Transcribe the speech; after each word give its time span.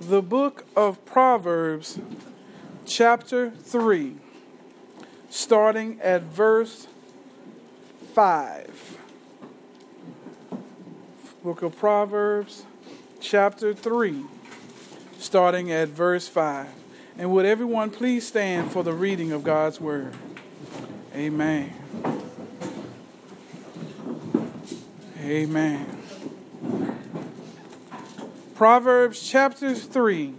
the 0.00 0.22
book 0.22 0.64
of 0.74 1.04
Proverbs, 1.04 1.98
chapter 2.86 3.50
3, 3.50 4.16
starting 5.28 6.00
at 6.00 6.22
verse 6.22 6.86
5. 8.14 8.96
Book 11.44 11.62
of 11.62 11.76
Proverbs, 11.76 12.64
chapter 13.20 13.74
3, 13.74 14.24
starting 15.18 15.70
at 15.70 15.88
verse 15.88 16.28
5. 16.28 16.68
And 17.18 17.30
would 17.32 17.44
everyone 17.44 17.90
please 17.90 18.26
stand 18.26 18.72
for 18.72 18.82
the 18.82 18.94
reading 18.94 19.32
of 19.32 19.44
God's 19.44 19.80
word? 19.80 20.14
Amen. 21.14 21.74
Amen. 25.18 25.99
Proverbs 28.60 29.26
chapter 29.26 29.74
3, 29.74 30.34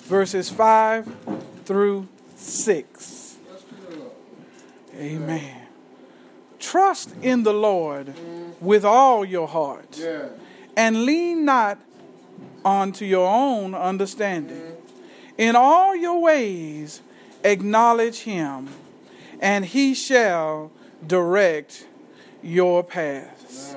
verses 0.00 0.50
5 0.50 1.10
through 1.64 2.08
6. 2.36 3.36
Amen. 4.94 5.62
Trust 6.58 7.14
in 7.22 7.42
the 7.42 7.54
Lord 7.54 8.12
with 8.60 8.84
all 8.84 9.24
your 9.24 9.48
heart 9.48 9.98
and 10.76 11.06
lean 11.06 11.46
not 11.46 11.78
onto 12.62 13.06
your 13.06 13.26
own 13.26 13.74
understanding. 13.74 14.76
In 15.38 15.56
all 15.56 15.96
your 15.96 16.20
ways 16.20 17.00
acknowledge 17.42 18.18
him, 18.24 18.68
and 19.40 19.64
he 19.64 19.94
shall 19.94 20.70
direct 21.06 21.86
your 22.42 22.84
paths. 22.84 23.74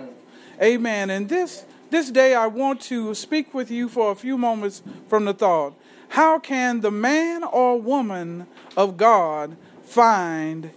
Amen. 0.61 1.09
And 1.09 1.29
this 1.29 1.63
this 1.91 2.11
day, 2.11 2.35
I 2.35 2.47
want 2.47 2.81
to 2.81 3.13
speak 3.15 3.53
with 3.53 3.71
you 3.71 3.89
for 3.89 4.11
a 4.11 4.15
few 4.15 4.37
moments 4.37 4.83
from 5.07 5.25
the 5.25 5.33
thought 5.33 5.73
How 6.09 6.39
can 6.39 6.81
the 6.81 6.91
man 6.91 7.43
or 7.43 7.79
woman 7.79 8.47
of 8.77 8.97
God 8.97 9.55
find 9.83 10.71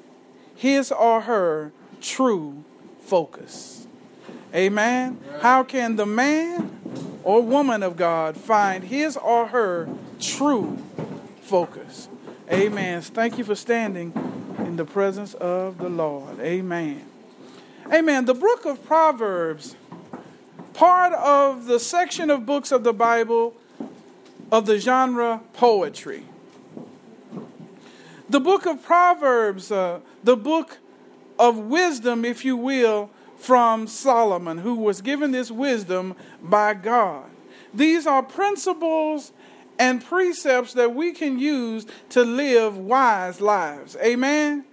his 0.54 0.90
or 0.90 1.22
her 1.22 1.72
true 2.00 2.64
focus? 3.00 3.86
Amen. 4.54 5.18
How 5.40 5.64
can 5.64 5.96
the 5.96 6.06
man 6.06 6.78
or 7.24 7.42
woman 7.42 7.82
of 7.82 7.96
God 7.96 8.36
find 8.36 8.84
his 8.84 9.16
or 9.16 9.46
her 9.48 9.88
true 10.20 10.78
focus? 11.40 12.08
Amen. 12.50 13.00
Thank 13.00 13.38
you 13.38 13.44
for 13.44 13.54
standing 13.54 14.12
in 14.58 14.76
the 14.76 14.84
presence 14.84 15.34
of 15.34 15.78
the 15.78 15.88
Lord. 15.88 16.38
Amen. 16.40 17.04
Amen. 17.90 18.26
The 18.26 18.34
book 18.34 18.64
of 18.66 18.84
Proverbs 18.84 19.76
part 20.74 21.12
of 21.12 21.66
the 21.66 21.78
section 21.78 22.30
of 22.30 22.46
books 22.46 22.72
of 22.72 22.84
the 22.84 22.92
Bible 22.92 23.54
of 24.50 24.66
the 24.66 24.78
genre 24.78 25.40
poetry. 25.54 26.24
The 28.28 28.40
book 28.40 28.66
of 28.66 28.82
Proverbs, 28.82 29.70
uh, 29.70 30.00
the 30.24 30.36
book 30.36 30.78
of 31.38 31.58
wisdom, 31.58 32.24
if 32.24 32.44
you 32.44 32.56
will, 32.56 33.10
from 33.36 33.86
Solomon, 33.86 34.58
who 34.58 34.74
was 34.74 35.00
given 35.00 35.32
this 35.32 35.50
wisdom 35.50 36.14
by 36.42 36.74
God. 36.74 37.24
These 37.74 38.06
are 38.06 38.22
principles 38.22 39.32
and 39.78 40.04
precepts 40.04 40.74
that 40.74 40.94
we 40.94 41.12
can 41.12 41.38
use 41.38 41.86
to 42.10 42.22
live 42.22 42.76
wise 42.76 43.40
lives. 43.40 43.96
Amen. 43.96 44.64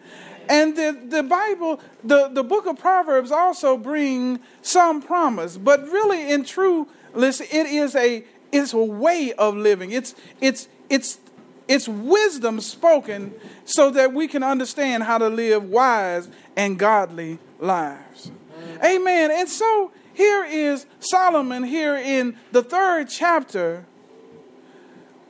And 0.49 0.75
the, 0.75 0.99
the 1.07 1.21
Bible, 1.21 1.79
the, 2.03 2.27
the 2.27 2.43
book 2.43 2.65
of 2.65 2.79
Proverbs 2.79 3.31
also 3.31 3.77
bring 3.77 4.39
some 4.63 4.99
promise, 4.99 5.57
but 5.57 5.83
really 5.83 6.31
in 6.31 6.43
true, 6.43 6.87
listen, 7.13 7.45
it 7.51 7.67
is 7.67 7.95
a 7.95 8.25
it's 8.51 8.73
a 8.73 8.83
way 8.83 9.31
of 9.37 9.55
living. 9.55 9.91
It's 9.91 10.15
it's 10.41 10.67
it's 10.89 11.19
it's 11.67 11.87
wisdom 11.87 12.61
spoken 12.61 13.35
so 13.63 13.91
that 13.91 14.11
we 14.11 14.27
can 14.27 14.41
understand 14.41 15.03
how 15.03 15.19
to 15.19 15.29
live 15.29 15.65
wise 15.65 16.27
and 16.55 16.79
godly 16.79 17.37
lives. 17.59 18.31
Amen. 18.83 19.29
And 19.29 19.47
so 19.47 19.91
here 20.15 20.43
is 20.43 20.87
Solomon 20.99 21.63
here 21.63 21.95
in 21.95 22.35
the 22.51 22.63
third 22.63 23.07
chapter, 23.07 23.85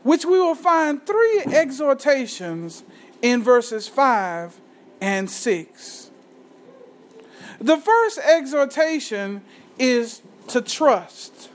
which 0.04 0.24
we 0.24 0.40
will 0.40 0.56
find 0.56 1.06
three 1.06 1.42
exhortations 1.48 2.86
in 3.22 3.44
verses 3.44 3.90
5 3.90 4.62
and 5.02 5.30
6. 5.30 6.12
The 7.60 7.78
first 7.78 8.20
exhortation 8.20 9.42
is 9.78 10.22
to 10.48 10.62
trust. 10.62 11.50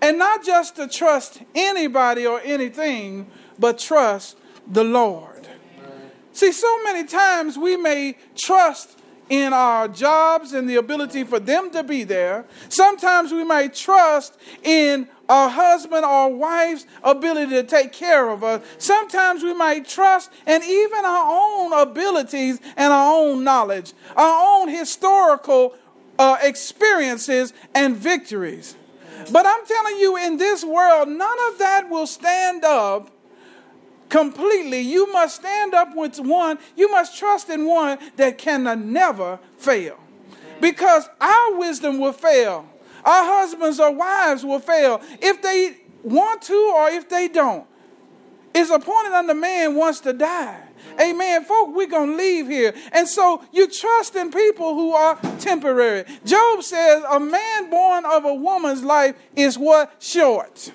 And 0.00 0.18
not 0.18 0.44
just 0.44 0.76
to 0.76 0.88
trust 0.88 1.42
anybody 1.54 2.26
or 2.26 2.40
anything, 2.42 3.30
but 3.58 3.78
trust 3.78 4.36
the 4.66 4.84
Lord. 4.84 5.48
See, 6.32 6.52
so 6.52 6.82
many 6.82 7.06
times 7.06 7.58
we 7.58 7.76
may 7.76 8.16
trust 8.36 8.98
in 9.28 9.52
our 9.52 9.88
jobs 9.88 10.52
and 10.52 10.68
the 10.68 10.76
ability 10.76 11.24
for 11.24 11.38
them 11.38 11.70
to 11.70 11.82
be 11.82 12.04
there. 12.04 12.44
Sometimes 12.68 13.32
we 13.32 13.44
might 13.44 13.74
trust 13.74 14.36
in 14.62 15.08
our 15.28 15.48
husband 15.48 16.04
or 16.04 16.34
wife's 16.34 16.86
ability 17.02 17.52
to 17.52 17.62
take 17.62 17.92
care 17.92 18.28
of 18.28 18.44
us. 18.44 18.62
Sometimes 18.78 19.42
we 19.42 19.54
might 19.54 19.88
trust 19.88 20.30
in 20.46 20.62
even 20.62 21.04
our 21.04 21.24
own 21.26 21.72
abilities 21.72 22.60
and 22.76 22.92
our 22.92 23.14
own 23.14 23.42
knowledge, 23.44 23.92
our 24.16 24.60
own 24.60 24.68
historical 24.68 25.74
uh, 26.18 26.36
experiences 26.42 27.52
and 27.74 27.96
victories. 27.96 28.76
But 29.30 29.46
I'm 29.46 29.64
telling 29.66 29.96
you, 29.98 30.16
in 30.16 30.36
this 30.36 30.64
world, 30.64 31.08
none 31.08 31.38
of 31.50 31.58
that 31.58 31.88
will 31.88 32.06
stand 32.06 32.64
up 32.64 33.10
completely. 34.12 34.80
You 34.80 35.10
must 35.10 35.36
stand 35.36 35.72
up 35.72 35.96
with 35.96 36.20
one, 36.20 36.58
you 36.76 36.90
must 36.90 37.18
trust 37.18 37.48
in 37.48 37.64
one 37.64 37.98
that 38.16 38.36
can 38.36 38.92
never 38.92 39.40
fail. 39.56 39.98
Because 40.60 41.08
our 41.18 41.56
wisdom 41.56 41.98
will 41.98 42.12
fail. 42.12 42.68
Our 43.04 43.24
husbands 43.24 43.80
or 43.80 43.90
wives 43.90 44.44
will 44.44 44.60
fail 44.60 45.00
if 45.20 45.40
they 45.40 45.78
want 46.04 46.42
to 46.42 46.72
or 46.76 46.90
if 46.90 47.08
they 47.08 47.26
don't. 47.26 47.66
It's 48.54 48.70
appointed 48.70 49.12
unto 49.12 49.32
man 49.32 49.74
wants 49.74 50.00
to 50.00 50.12
die. 50.12 50.60
Amen. 51.00 51.44
Folk, 51.44 51.74
we're 51.74 51.86
going 51.86 52.10
to 52.10 52.16
leave 52.16 52.48
here. 52.48 52.74
And 52.92 53.08
so 53.08 53.42
you 53.50 53.66
trust 53.66 54.14
in 54.14 54.30
people 54.30 54.74
who 54.74 54.92
are 54.92 55.18
temporary. 55.38 56.04
Job 56.26 56.62
says 56.62 57.02
a 57.10 57.18
man 57.18 57.70
born 57.70 58.04
of 58.04 58.26
a 58.26 58.34
woman's 58.34 58.84
life 58.84 59.16
is 59.34 59.56
what? 59.56 59.90
Short. 60.00 60.70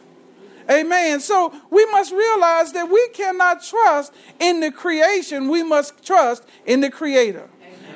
Amen. 0.70 1.20
So 1.20 1.54
we 1.70 1.86
must 1.88 2.12
realize 2.12 2.74
that 2.74 2.90
we 2.90 3.08
cannot 3.10 3.64
trust 3.64 4.14
in 4.40 4.60
the 4.60 4.72
creation, 4.72 5.50
we 5.50 5.64
must 5.64 6.06
trust 6.06 6.44
in 6.66 6.82
the 6.82 6.90
Creator. 6.90 7.50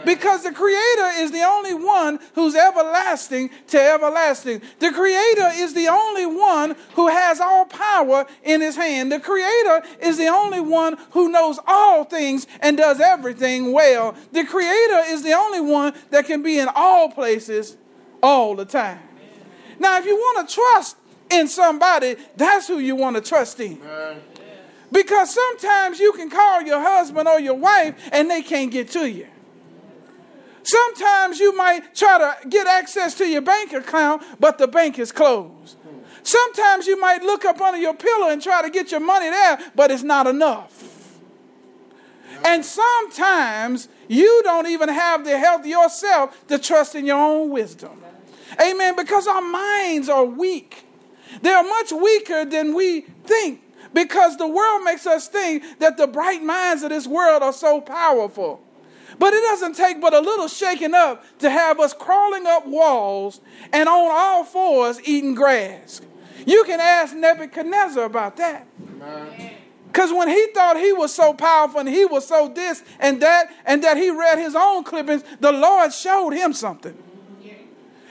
Because 0.06 0.44
the 0.44 0.52
Creator 0.52 1.12
is 1.18 1.32
the 1.32 1.44
only 1.44 1.74
one 1.74 2.20
who's 2.34 2.56
everlasting 2.56 3.50
to 3.68 3.80
everlasting. 3.80 4.62
The 4.80 4.92
Creator 4.92 5.52
is 5.54 5.74
the 5.74 5.88
only 5.90 6.26
one 6.26 6.76
who 6.96 7.08
has 7.08 7.40
all 7.40 7.66
power 7.66 8.26
in 8.44 8.62
His 8.62 8.76
hand. 8.76 9.12
The 9.12 9.20
Creator 9.20 9.84
is 10.02 10.18
the 10.18 10.28
only 10.28 10.60
one 10.60 10.98
who 11.12 11.30
knows 11.30 11.60
all 11.68 12.04
things 12.04 12.48
and 12.62 12.78
does 12.78 13.00
everything 13.00 13.74
well. 13.74 14.16
The 14.32 14.44
Creator 14.44 15.04
is 15.10 15.24
the 15.24 15.34
only 15.34 15.62
one 15.62 15.94
that 16.10 16.26
can 16.26 16.42
be 16.42 16.58
in 16.58 16.68
all 16.74 17.12
places 17.12 17.78
all 18.24 18.56
the 18.56 18.66
time. 18.66 19.00
Now, 19.80 19.98
if 19.98 20.06
you 20.06 20.16
want 20.16 20.48
to 20.48 20.56
trust 20.56 20.98
in 21.32 21.48
somebody, 21.48 22.16
that's 22.36 22.68
who 22.68 22.80
you 22.80 22.96
want 22.96 23.16
to 23.16 23.22
trust 23.22 23.60
in. 23.60 23.80
Because 24.92 25.34
sometimes 25.34 26.00
you 26.00 26.12
can 26.14 26.30
call 26.30 26.62
your 26.62 26.82
husband 26.82 27.28
or 27.28 27.40
your 27.40 27.56
wife 27.56 27.96
and 28.12 28.30
they 28.30 28.42
can't 28.42 28.72
get 28.72 28.92
to 28.92 29.10
you. 29.10 29.28
Sometimes 30.64 31.40
you 31.40 31.56
might 31.56 31.96
try 31.96 32.18
to 32.20 32.50
get 32.50 32.68
access 32.68 33.16
to 33.16 33.26
your 33.26 33.42
bank 33.42 33.74
account, 33.74 34.22
but 34.40 34.58
the 34.58 34.68
bank 34.68 35.00
is 35.00 35.12
closed. 35.12 35.78
Sometimes 36.24 36.86
you 36.86 37.00
might 37.00 37.24
look 37.24 37.46
up 37.46 37.60
under 37.60 37.80
your 37.80 37.96
pillow 37.96 38.30
and 38.30 38.42
try 38.42 38.62
to 38.62 38.70
get 38.70 38.92
your 38.92 39.00
money 39.00 39.30
there, 39.30 39.58
but 39.76 39.90
it's 39.90 40.04
not 40.04 40.28
enough. 40.28 41.18
And 42.46 42.64
sometimes 42.64 43.88
you 44.08 44.42
don't 44.44 44.68
even 44.68 44.90
have 44.90 45.26
the 45.26 45.38
health 45.38 45.66
yourself 45.66 46.48
to 46.48 46.60
trust 46.60 46.96
in 46.96 47.06
your 47.06 47.18
own 47.18 47.50
wisdom. 47.50 48.04
Amen. 48.62 48.96
Because 48.96 49.28
our 49.28 49.42
minds 49.42 50.10
are 50.10 50.26
weak. 50.26 50.86
They 51.42 51.52
are 51.52 51.64
much 51.64 51.92
weaker 51.92 52.46
than 52.46 52.74
we 52.74 53.02
think 53.24 53.62
because 53.94 54.38
the 54.38 54.48
world 54.48 54.84
makes 54.84 55.06
us 55.06 55.28
think 55.28 55.80
that 55.80 55.98
the 55.98 56.08
bright 56.08 56.44
minds 56.44 56.84
of 56.84 56.90
this 56.90 57.08
world 57.08 57.44
are 57.44 57.54
so 57.54 57.82
powerful. 57.82 58.62
But 59.20 59.34
it 59.34 59.42
doesn't 59.42 59.76
take 59.76 60.02
but 60.02 60.14
a 60.14 60.20
little 60.20 60.48
shaking 60.48 60.94
up 60.94 61.24
to 61.40 61.50
have 61.50 61.80
us 61.80 61.94
crawling 61.94 62.48
up 62.48 62.66
walls 62.66 63.42
and 63.72 63.88
on 63.88 64.10
all 64.12 64.44
fours 64.44 65.00
eating 65.04 65.36
grass. 65.36 66.02
You 66.46 66.64
can 66.64 66.80
ask 66.80 67.16
Nebuchadnezzar 67.16 68.04
about 68.04 68.38
that. 68.38 68.66
Because 69.88 70.12
when 70.12 70.30
he 70.30 70.48
thought 70.54 70.78
he 70.78 70.94
was 70.94 71.14
so 71.14 71.34
powerful 71.34 71.82
and 71.82 71.90
he 71.90 72.06
was 72.06 72.26
so 72.26 72.48
this 72.48 72.84
and 73.00 73.22
that, 73.22 73.52
and 73.66 73.84
that 73.84 73.98
he 73.98 74.10
read 74.10 74.40
his 74.40 74.56
own 74.56 74.84
clippings, 74.84 75.24
the 75.40 75.52
Lord 75.52 75.94
showed 75.94 76.32
him 76.32 76.54
something. 76.54 76.98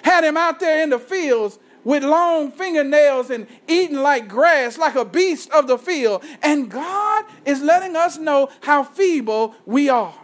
Had 0.03 0.25
him 0.25 0.37
out 0.37 0.61
there 0.61 0.83
in 0.83 0.91
the 0.91 0.99
fields 0.99 1.59
with 1.85 2.05
long 2.05 2.53
fingernails 2.53 3.31
and 3.31 3.47
eating 3.69 3.99
like 3.99 4.29
grass, 4.29 4.79
like 4.79 4.95
a 4.95 5.05
beast 5.05 5.51
of 5.51 5.67
the 5.67 5.79
field. 5.79 6.23
And 6.43 6.71
God 6.71 7.25
is 7.45 7.63
letting 7.63 7.97
us 7.97 8.19
know 8.19 8.51
how 8.61 8.85
feeble 8.85 9.55
we 9.67 9.89
are. 9.89 10.15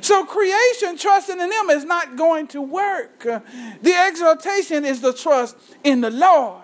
So 0.00 0.24
creation 0.24 0.98
trusting 0.98 1.38
in 1.38 1.52
him 1.52 1.70
is 1.70 1.84
not 1.84 2.16
going 2.16 2.48
to 2.48 2.60
work. 2.60 3.20
The 3.20 3.94
exhortation 3.94 4.84
is 4.84 5.00
the 5.00 5.12
trust 5.12 5.56
in 5.84 6.00
the 6.00 6.10
Lord. 6.10 6.62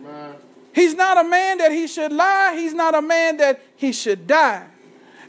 Amen. 0.00 0.34
He's 0.74 0.94
not 0.94 1.24
a 1.24 1.28
man 1.28 1.58
that 1.58 1.70
he 1.70 1.86
should 1.86 2.12
lie. 2.12 2.54
He's 2.56 2.74
not 2.74 2.96
a 2.96 3.02
man 3.02 3.36
that 3.36 3.62
he 3.76 3.92
should 3.92 4.26
die. 4.26 4.66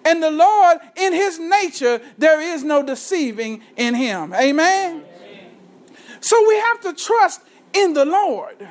And 0.03 0.21
the 0.21 0.31
Lord, 0.31 0.79
in 0.95 1.13
his 1.13 1.39
nature, 1.39 2.01
there 2.17 2.41
is 2.41 2.63
no 2.63 2.83
deceiving 2.83 3.61
in 3.77 3.93
him. 3.93 4.33
Amen? 4.33 5.03
Amen. 5.03 5.03
So 6.21 6.47
we 6.47 6.55
have 6.55 6.81
to 6.81 6.93
trust 6.93 7.41
in 7.75 7.93
the 7.93 8.05
Lord. 8.05 8.67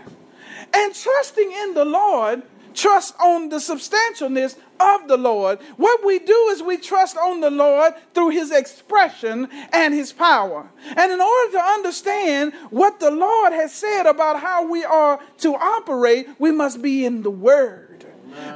And 0.73 0.95
trusting 0.95 1.53
in 1.53 1.75
the 1.75 1.85
Lord, 1.85 2.43
trust 2.75 3.15
on 3.21 3.49
the 3.49 3.56
substantialness 3.56 4.56
of 4.81 5.06
the 5.06 5.17
Lord. 5.17 5.61
What 5.77 6.05
we 6.05 6.19
do 6.19 6.49
is 6.51 6.62
we 6.62 6.77
trust 6.77 7.17
on 7.17 7.41
the 7.41 7.51
Lord 7.51 7.95
through 8.12 8.31
his 8.31 8.51
expression 8.51 9.49
and 9.73 9.95
his 9.95 10.12
power. 10.12 10.69
And 10.97 11.12
in 11.12 11.21
order 11.21 11.53
to 11.53 11.61
understand 11.61 12.55
what 12.71 12.99
the 12.99 13.11
Lord 13.11 13.53
has 13.53 13.73
said 13.73 14.06
about 14.06 14.41
how 14.41 14.69
we 14.69 14.85
are 14.85 15.21
to 15.39 15.55
operate, 15.55 16.29
we 16.39 16.51
must 16.51 16.83
be 16.83 17.05
in 17.05 17.23
the 17.23 17.31
Word. 17.31 18.05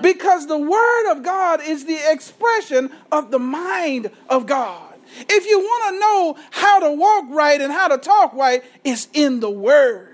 Because 0.02 0.46
the 0.46 0.58
Word 0.58 1.12
of 1.12 1.22
God 1.22 1.60
is 1.62 1.84
the 1.84 2.00
expression 2.10 2.90
of 3.12 3.30
the 3.30 3.38
mind 3.38 4.10
of 4.28 4.46
God. 4.46 4.94
If 5.28 5.46
you 5.46 5.60
want 5.60 5.94
to 5.94 6.00
know 6.00 6.36
how 6.50 6.80
to 6.80 6.92
walk 6.92 7.24
right 7.30 7.60
and 7.60 7.72
how 7.72 7.88
to 7.88 7.98
talk 7.98 8.34
right, 8.34 8.62
it's 8.84 9.08
in 9.12 9.40
the 9.40 9.50
Word. 9.50 10.07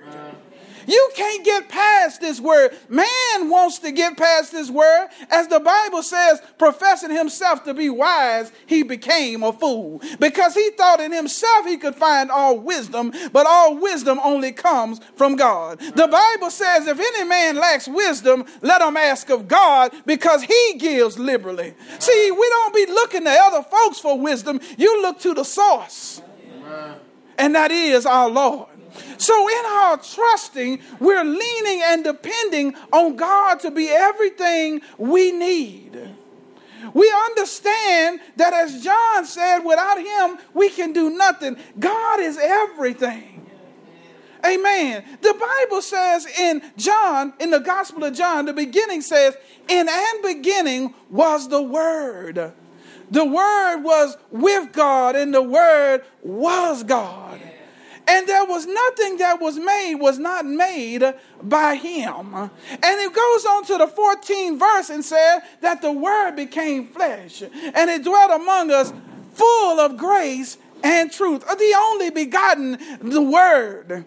You 0.86 1.10
can't 1.14 1.44
get 1.44 1.68
past 1.68 2.20
this 2.20 2.40
word. 2.40 2.76
Man 2.88 3.50
wants 3.50 3.78
to 3.80 3.92
get 3.92 4.16
past 4.16 4.52
this 4.52 4.70
word. 4.70 5.08
As 5.30 5.48
the 5.48 5.60
Bible 5.60 6.02
says, 6.02 6.42
professing 6.58 7.10
himself 7.10 7.64
to 7.64 7.74
be 7.74 7.90
wise, 7.90 8.52
he 8.66 8.82
became 8.82 9.42
a 9.42 9.52
fool 9.52 10.02
because 10.18 10.54
he 10.54 10.70
thought 10.70 11.00
in 11.00 11.12
himself 11.12 11.66
he 11.66 11.76
could 11.76 11.94
find 11.94 12.30
all 12.30 12.58
wisdom, 12.58 13.12
but 13.32 13.46
all 13.46 13.76
wisdom 13.78 14.20
only 14.22 14.52
comes 14.52 15.00
from 15.16 15.36
God. 15.36 15.78
The 15.78 16.08
Bible 16.08 16.50
says, 16.50 16.86
if 16.86 16.98
any 16.98 17.24
man 17.24 17.56
lacks 17.56 17.88
wisdom, 17.88 18.44
let 18.62 18.82
him 18.82 18.96
ask 18.96 19.30
of 19.30 19.48
God 19.48 19.92
because 20.06 20.42
he 20.42 20.74
gives 20.78 21.18
liberally. 21.18 21.74
See, 21.98 22.30
we 22.30 22.48
don't 22.48 22.74
be 22.74 22.86
looking 22.86 23.24
to 23.24 23.30
other 23.30 23.62
folks 23.62 23.98
for 23.98 24.18
wisdom. 24.18 24.60
You 24.76 25.02
look 25.02 25.20
to 25.20 25.34
the 25.34 25.44
source, 25.44 26.22
and 27.38 27.54
that 27.54 27.70
is 27.70 28.06
our 28.06 28.28
Lord. 28.28 28.73
So, 29.18 29.48
in 29.48 29.64
our 29.66 29.96
trusting, 29.96 30.80
we're 31.00 31.24
leaning 31.24 31.82
and 31.84 32.04
depending 32.04 32.74
on 32.92 33.16
God 33.16 33.60
to 33.60 33.70
be 33.70 33.88
everything 33.88 34.82
we 34.98 35.32
need. 35.32 35.98
We 36.92 37.12
understand 37.26 38.20
that, 38.36 38.52
as 38.52 38.82
John 38.82 39.24
said, 39.24 39.60
without 39.60 39.98
Him, 39.98 40.38
we 40.52 40.68
can 40.68 40.92
do 40.92 41.10
nothing. 41.10 41.56
God 41.78 42.20
is 42.20 42.38
everything. 42.38 43.34
Amen. 44.44 45.04
The 45.22 45.34
Bible 45.34 45.80
says 45.80 46.26
in 46.38 46.62
John, 46.76 47.32
in 47.40 47.50
the 47.50 47.60
Gospel 47.60 48.04
of 48.04 48.14
John, 48.14 48.44
the 48.44 48.52
beginning 48.52 49.00
says, 49.00 49.34
In 49.68 49.88
and 49.88 50.22
beginning 50.22 50.94
was 51.08 51.48
the 51.48 51.62
Word. 51.62 52.52
The 53.10 53.24
Word 53.24 53.78
was 53.82 54.16
with 54.30 54.72
God, 54.72 55.16
and 55.16 55.32
the 55.32 55.42
Word 55.42 56.04
was 56.22 56.82
God. 56.82 57.40
And 58.06 58.26
there 58.26 58.44
was 58.44 58.66
nothing 58.66 59.16
that 59.18 59.40
was 59.40 59.56
made 59.58 59.94
was 59.94 60.18
not 60.18 60.44
made 60.44 61.02
by 61.42 61.76
him. 61.76 62.34
And 62.34 62.50
it 62.82 63.12
goes 63.12 63.46
on 63.46 63.64
to 63.66 63.78
the 63.78 63.86
14th 63.86 64.58
verse 64.58 64.90
and 64.90 65.04
said 65.04 65.40
that 65.62 65.80
the 65.80 65.92
word 65.92 66.36
became 66.36 66.88
flesh 66.88 67.42
and 67.42 67.90
it 67.90 68.04
dwelt 68.04 68.30
among 68.30 68.70
us 68.70 68.92
full 69.32 69.80
of 69.80 69.96
grace 69.96 70.58
and 70.82 71.10
truth. 71.10 71.46
The 71.46 71.74
only 71.76 72.10
begotten, 72.10 72.78
the 73.00 73.22
word. 73.22 74.04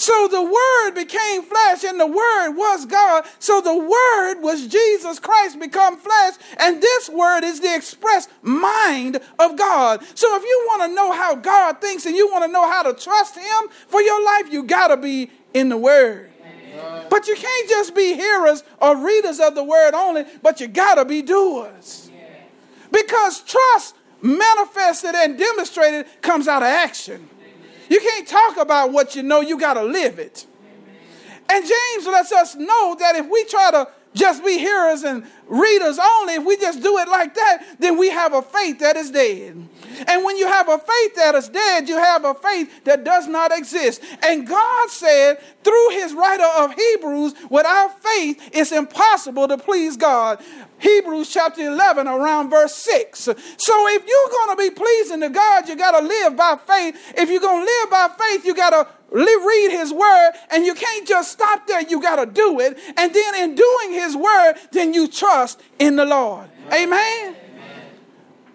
So 0.00 0.28
the 0.28 0.42
Word 0.42 0.92
became 0.94 1.42
flesh, 1.42 1.84
and 1.84 2.00
the 2.00 2.06
Word 2.06 2.52
was 2.52 2.86
God. 2.86 3.26
So 3.38 3.60
the 3.60 3.76
Word 3.76 4.40
was 4.40 4.66
Jesus 4.66 5.18
Christ 5.18 5.60
become 5.60 5.98
flesh, 5.98 6.36
and 6.58 6.80
this 6.80 7.10
Word 7.10 7.44
is 7.44 7.60
the 7.60 7.74
express 7.74 8.26
mind 8.40 9.20
of 9.38 9.58
God. 9.58 10.02
So 10.14 10.36
if 10.36 10.42
you 10.42 10.64
want 10.68 10.84
to 10.84 10.94
know 10.94 11.12
how 11.12 11.34
God 11.34 11.82
thinks 11.82 12.06
and 12.06 12.16
you 12.16 12.30
want 12.30 12.44
to 12.44 12.50
know 12.50 12.66
how 12.66 12.82
to 12.82 12.94
trust 12.94 13.36
Him 13.36 13.68
for 13.88 14.00
your 14.00 14.24
life, 14.24 14.50
you 14.50 14.62
got 14.62 14.88
to 14.88 14.96
be 14.96 15.30
in 15.52 15.68
the 15.68 15.76
Word. 15.76 16.30
But 17.10 17.28
you 17.28 17.36
can't 17.36 17.68
just 17.68 17.94
be 17.94 18.14
hearers 18.14 18.64
or 18.80 18.96
readers 19.04 19.38
of 19.38 19.54
the 19.54 19.64
Word 19.64 19.92
only, 19.92 20.24
but 20.42 20.62
you 20.62 20.66
got 20.66 20.94
to 20.94 21.04
be 21.04 21.20
doers. 21.20 22.10
Because 22.90 23.42
trust 23.42 23.96
manifested 24.22 25.14
and 25.14 25.38
demonstrated 25.38 26.06
comes 26.22 26.48
out 26.48 26.62
of 26.62 26.68
action. 26.68 27.28
You 27.90 27.98
can't 28.00 28.26
talk 28.26 28.56
about 28.56 28.92
what 28.92 29.16
you 29.16 29.22
know, 29.24 29.40
you 29.40 29.58
got 29.58 29.74
to 29.74 29.82
live 29.82 30.20
it. 30.20 30.46
And 31.50 31.64
James 31.64 32.06
lets 32.06 32.30
us 32.30 32.54
know 32.54 32.96
that 33.00 33.16
if 33.16 33.28
we 33.28 33.44
try 33.46 33.72
to 33.72 33.88
just 34.14 34.44
be 34.44 34.58
hearers 34.58 35.02
and 35.02 35.24
readers 35.46 35.98
only, 35.98 36.34
if 36.34 36.44
we 36.44 36.56
just 36.56 36.82
do 36.82 36.98
it 36.98 37.08
like 37.08 37.34
that, 37.34 37.76
then 37.78 37.96
we 37.98 38.10
have 38.10 38.32
a 38.32 38.42
faith 38.42 38.80
that 38.80 38.96
is 38.96 39.10
dead. 39.10 39.68
And 40.06 40.24
when 40.24 40.36
you 40.36 40.46
have 40.46 40.68
a 40.68 40.78
faith 40.78 41.14
that 41.16 41.34
is 41.34 41.48
dead, 41.48 41.88
you 41.88 41.96
have 41.96 42.24
a 42.24 42.34
faith 42.34 42.84
that 42.84 43.04
does 43.04 43.26
not 43.26 43.56
exist. 43.56 44.02
And 44.22 44.46
God 44.46 44.90
said 44.90 45.38
through 45.62 45.90
his 45.90 46.14
writer 46.14 46.46
of 46.58 46.74
Hebrews, 46.74 47.34
without 47.50 48.02
faith, 48.02 48.50
it's 48.52 48.72
impossible 48.72 49.48
to 49.48 49.58
please 49.58 49.96
God. 49.96 50.42
Hebrews 50.78 51.30
chapter 51.30 51.62
11, 51.62 52.08
around 52.08 52.50
verse 52.50 52.74
6. 52.74 53.18
So 53.20 53.34
if 53.36 54.06
you're 54.06 54.30
going 54.32 54.56
to 54.56 54.70
be 54.70 54.70
pleasing 54.70 55.20
to 55.20 55.28
God, 55.28 55.68
you 55.68 55.76
got 55.76 55.98
to 55.98 56.06
live 56.06 56.36
by 56.36 56.56
faith. 56.66 57.14
If 57.16 57.28
you're 57.28 57.40
going 57.40 57.60
to 57.60 57.66
live 57.66 57.90
by 57.90 58.08
faith, 58.18 58.44
you 58.46 58.54
got 58.54 58.70
to 58.70 58.88
read 59.12 59.70
his 59.70 59.92
word 59.92 60.32
and 60.50 60.64
you 60.64 60.74
can't 60.74 61.06
just 61.06 61.32
stop 61.32 61.66
there. 61.66 61.82
You 61.82 62.00
got 62.00 62.16
to 62.16 62.26
do 62.26 62.60
it. 62.60 62.78
And 62.96 63.12
then 63.12 63.34
in 63.36 63.54
doing 63.54 63.92
his 63.92 64.16
word 64.16 64.54
then 64.72 64.94
you 64.94 65.08
trust 65.08 65.60
in 65.78 65.96
the 65.96 66.04
lord. 66.04 66.48
Amen, 66.72 66.92
amen. 66.92 67.36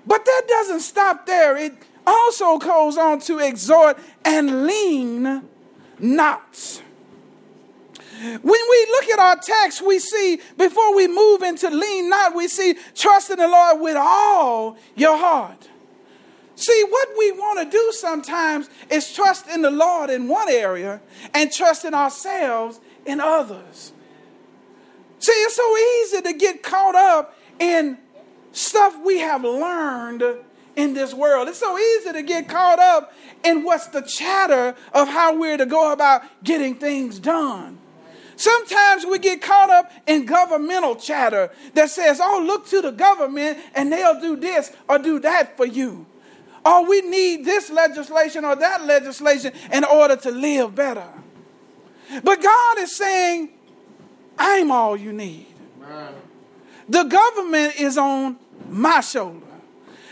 but 0.05 0.23
that 0.23 0.41
doesn't 0.47 0.81
stop 0.81 1.25
there. 1.25 1.57
It 1.57 1.73
also 2.07 2.57
goes 2.57 2.97
on 2.97 3.19
to 3.21 3.39
exhort 3.39 3.97
and 4.23 4.65
lean 4.65 5.43
not. 5.99 6.81
When 8.21 8.41
we 8.43 8.87
look 8.91 9.09
at 9.09 9.19
our 9.19 9.35
text, 9.35 9.85
we 9.85 9.99
see, 9.99 10.39
before 10.57 10.95
we 10.95 11.07
move 11.07 11.41
into 11.41 11.69
lean 11.69 12.09
not, 12.09 12.33
we 12.33 12.47
see 12.47 12.75
trust 12.95 13.29
in 13.29 13.37
the 13.37 13.47
Lord 13.47 13.81
with 13.81 13.97
all 13.97 14.77
your 14.95 15.17
heart. 15.17 15.67
See, 16.55 16.85
what 16.89 17.09
we 17.17 17.31
want 17.31 17.59
to 17.59 17.77
do 17.77 17.91
sometimes 17.91 18.69
is 18.89 19.11
trust 19.11 19.47
in 19.47 19.61
the 19.61 19.71
Lord 19.71 20.09
in 20.09 20.27
one 20.27 20.49
area 20.49 21.01
and 21.33 21.51
trust 21.51 21.83
in 21.83 21.93
ourselves 21.93 22.79
in 23.05 23.19
others. 23.19 23.91
See, 25.19 25.31
it's 25.31 25.55
so 25.55 25.77
easy 25.77 26.21
to 26.21 26.33
get 26.33 26.63
caught 26.63 26.95
up 26.95 27.37
in 27.59 27.97
stuff 28.51 28.97
we 29.03 29.19
have 29.19 29.43
learned 29.43 30.23
in 30.75 30.93
this 30.93 31.13
world. 31.13 31.47
It's 31.47 31.59
so 31.59 31.77
easy 31.77 32.13
to 32.13 32.21
get 32.21 32.47
caught 32.47 32.79
up 32.79 33.13
in 33.43 33.63
what's 33.63 33.87
the 33.87 34.01
chatter 34.01 34.75
of 34.93 35.07
how 35.07 35.37
we're 35.37 35.57
to 35.57 35.65
go 35.65 35.91
about 35.91 36.21
getting 36.43 36.75
things 36.75 37.19
done. 37.19 37.79
Sometimes 38.37 39.05
we 39.05 39.19
get 39.19 39.41
caught 39.41 39.69
up 39.69 39.91
in 40.07 40.25
governmental 40.25 40.95
chatter 40.95 41.51
that 41.73 41.89
says, 41.89 42.19
oh, 42.21 42.43
look 42.45 42.67
to 42.67 42.81
the 42.81 42.91
government 42.91 43.59
and 43.73 43.91
they'll 43.91 44.19
do 44.19 44.35
this 44.35 44.73
or 44.89 44.99
do 44.99 45.19
that 45.19 45.55
for 45.55 45.65
you. 45.65 46.05
Or 46.65 46.87
we 46.87 47.01
need 47.01 47.45
this 47.45 47.69
legislation 47.69 48.43
or 48.43 48.55
that 48.55 48.85
legislation 48.85 49.53
in 49.71 49.83
order 49.83 50.15
to 50.15 50.31
live 50.31 50.73
better. 50.73 51.07
But 52.23 52.41
God 52.41 52.79
is 52.79 52.95
saying, 52.95 53.49
I'm 54.37 54.71
all 54.71 54.97
you 54.97 55.13
need. 55.13 55.47
The 56.89 57.03
government 57.03 57.79
is 57.79 57.97
on 57.97 58.37
my 58.69 59.01
shoulder. 59.01 59.45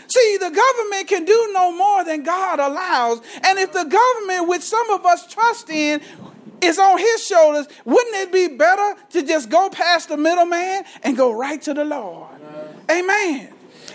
See, 0.06 0.36
the 0.38 0.50
government 0.50 1.08
can 1.08 1.24
do 1.24 1.50
no 1.52 1.72
more 1.72 2.04
than 2.04 2.22
God 2.22 2.60
allows. 2.60 3.20
And 3.42 3.58
if 3.58 3.72
the 3.72 3.84
government, 3.84 4.48
which 4.48 4.62
some 4.62 4.90
of 4.90 5.04
us 5.06 5.26
trust 5.26 5.70
in, 5.70 6.00
is 6.60 6.78
on 6.78 6.98
his 6.98 7.26
shoulders, 7.26 7.66
wouldn't 7.84 8.16
it 8.16 8.32
be 8.32 8.48
better 8.48 8.96
to 9.10 9.22
just 9.22 9.48
go 9.50 9.70
past 9.70 10.08
the 10.08 10.16
middleman 10.16 10.84
and 11.02 11.16
go 11.16 11.32
right 11.32 11.60
to 11.62 11.74
the 11.74 11.84
Lord? 11.84 12.28
Amen. 12.90 13.52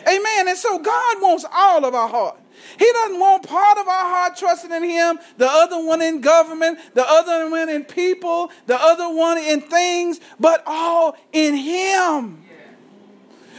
Amen. 0.08 0.48
And 0.48 0.58
so 0.58 0.80
God 0.80 1.22
wants 1.22 1.46
all 1.52 1.86
of 1.86 1.94
our 1.94 2.10
heart. 2.10 2.38
He 2.78 2.92
doesn't 2.92 3.20
want 3.20 3.48
part 3.48 3.78
of 3.78 3.88
our 3.88 4.04
heart 4.04 4.38
trusting 4.38 4.72
in 4.72 4.84
Him, 4.84 5.20
the 5.38 5.48
other 5.50 5.84
one 5.84 6.02
in 6.02 6.22
government, 6.22 6.80
the 6.94 7.08
other 7.08 7.50
one 7.50 7.70
in 7.70 7.84
people, 7.86 8.52
the 8.66 8.80
other 8.80 9.10
one 9.10 9.38
in 9.38 9.62
things, 9.62 10.20
but 10.40 10.64
all 10.66 11.18
in 11.32 11.56
Him. 11.56 12.44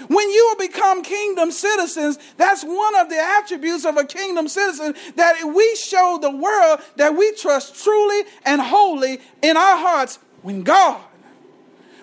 When 0.08 0.30
you 0.30 0.46
will 0.48 0.66
become 0.66 1.02
kingdom 1.02 1.52
citizens, 1.52 2.18
that's 2.36 2.64
one 2.64 2.96
of 2.96 3.08
the 3.08 3.20
attributes 3.38 3.84
of 3.84 3.96
a 3.96 4.04
kingdom 4.04 4.48
citizen 4.48 4.94
that 5.16 5.44
we 5.44 5.76
show 5.76 6.18
the 6.20 6.30
world 6.30 6.80
that 6.96 7.16
we 7.16 7.32
trust 7.34 7.82
truly 7.82 8.24
and 8.44 8.60
wholly 8.60 9.20
in 9.42 9.56
our 9.56 9.76
hearts 9.76 10.18
when 10.42 10.62
God. 10.62 11.00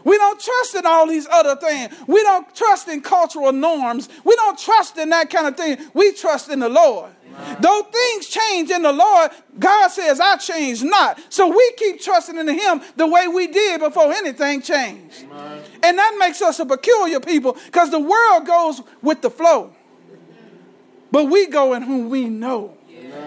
We 0.07 0.17
don't 0.17 0.39
trust 0.39 0.73
in 0.75 0.85
all 0.85 1.05
these 1.05 1.27
other 1.27 1.57
things. 1.57 1.93
We 2.07 2.23
don't 2.23 2.55
trust 2.55 2.87
in 2.87 3.01
cultural 3.01 3.51
norms. 3.51 4.07
We 4.23 4.37
don't 4.37 4.57
trust 4.57 4.97
in 4.97 5.09
that 5.09 5.29
kind 5.29 5.47
of 5.47 5.57
thing. 5.57 5.79
We 5.93 6.13
trust 6.13 6.49
in 6.49 6.61
the 6.61 6.69
Lord. 6.69 7.11
Though 7.59 7.83
things 7.83 8.27
change 8.27 8.71
in 8.71 8.83
the 8.83 8.93
Lord, 8.93 9.31
God 9.59 9.89
says, 9.89 10.21
I 10.21 10.37
change 10.37 10.81
not. 10.81 11.19
So 11.27 11.49
we 11.49 11.73
keep 11.77 11.99
trusting 11.99 12.37
in 12.37 12.47
Him 12.47 12.81
the 12.95 13.05
way 13.05 13.27
we 13.27 13.47
did 13.47 13.81
before 13.81 14.13
anything 14.13 14.61
changed. 14.61 15.25
Amen. 15.25 15.61
And 15.83 15.97
that 15.97 16.15
makes 16.17 16.41
us 16.41 16.57
a 16.59 16.65
peculiar 16.65 17.19
people 17.19 17.57
because 17.65 17.91
the 17.91 17.99
world 17.99 18.47
goes 18.47 18.81
with 19.01 19.21
the 19.21 19.29
flow. 19.29 19.75
But 21.11 21.25
we 21.25 21.47
go 21.47 21.73
in 21.73 21.81
whom 21.81 22.09
we 22.09 22.29
know 22.29 22.77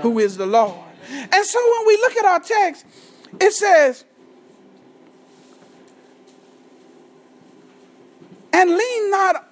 who 0.01 0.19
is 0.19 0.39
the 0.39 0.47
Lord. 0.47 0.81
And 1.11 1.45
so 1.45 1.73
when 1.77 1.87
we 1.87 1.97
look 1.99 2.17
at 2.17 2.25
our 2.25 2.41
text, 2.41 2.87
it 3.39 3.53
says, 3.53 4.05
and 8.53 8.71
lean 8.71 9.11
not 9.11 9.49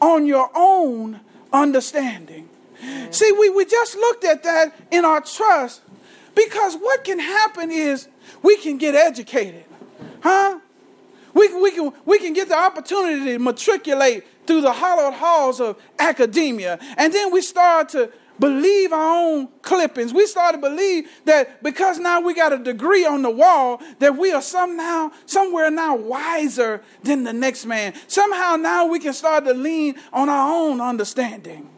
on 0.00 0.26
your 0.26 0.50
own 0.54 1.20
understanding. 1.52 2.48
See, 3.10 3.32
we, 3.32 3.50
we 3.50 3.64
just 3.64 3.96
looked 3.96 4.24
at 4.24 4.42
that 4.44 4.74
in 4.90 5.04
our 5.04 5.20
trust 5.20 5.82
because 6.34 6.76
what 6.76 7.04
can 7.04 7.18
happen 7.18 7.70
is 7.70 8.08
we 8.42 8.56
can 8.58 8.78
get 8.78 8.94
educated. 8.94 9.64
Huh? 10.22 10.60
We, 11.34 11.60
we, 11.60 11.70
can, 11.72 11.92
we 12.04 12.18
can 12.18 12.32
get 12.32 12.48
the 12.48 12.58
opportunity 12.58 13.24
to 13.24 13.38
matriculate 13.38 14.24
through 14.46 14.62
the 14.62 14.72
hollowed 14.72 15.14
halls 15.14 15.60
of 15.60 15.80
academia. 15.98 16.78
And 16.96 17.12
then 17.12 17.32
we 17.32 17.42
start 17.42 17.90
to 17.90 18.10
believe 18.38 18.92
our 18.92 19.16
own 19.16 19.48
clippings. 19.62 20.12
We 20.12 20.26
start 20.26 20.54
to 20.54 20.60
believe 20.60 21.08
that 21.24 21.62
because 21.62 21.98
now 21.98 22.20
we 22.20 22.34
got 22.34 22.52
a 22.52 22.58
degree 22.58 23.04
on 23.04 23.22
the 23.22 23.30
wall, 23.30 23.80
that 23.98 24.16
we 24.16 24.32
are 24.32 24.42
somehow, 24.42 25.10
somewhere 25.26 25.70
now 25.70 25.96
wiser 25.96 26.82
than 27.02 27.24
the 27.24 27.32
next 27.32 27.66
man. 27.66 27.94
Somehow 28.06 28.56
now 28.56 28.86
we 28.86 28.98
can 28.98 29.12
start 29.12 29.44
to 29.44 29.54
lean 29.54 29.96
on 30.12 30.28
our 30.28 30.52
own 30.52 30.80
understanding. 30.80 31.68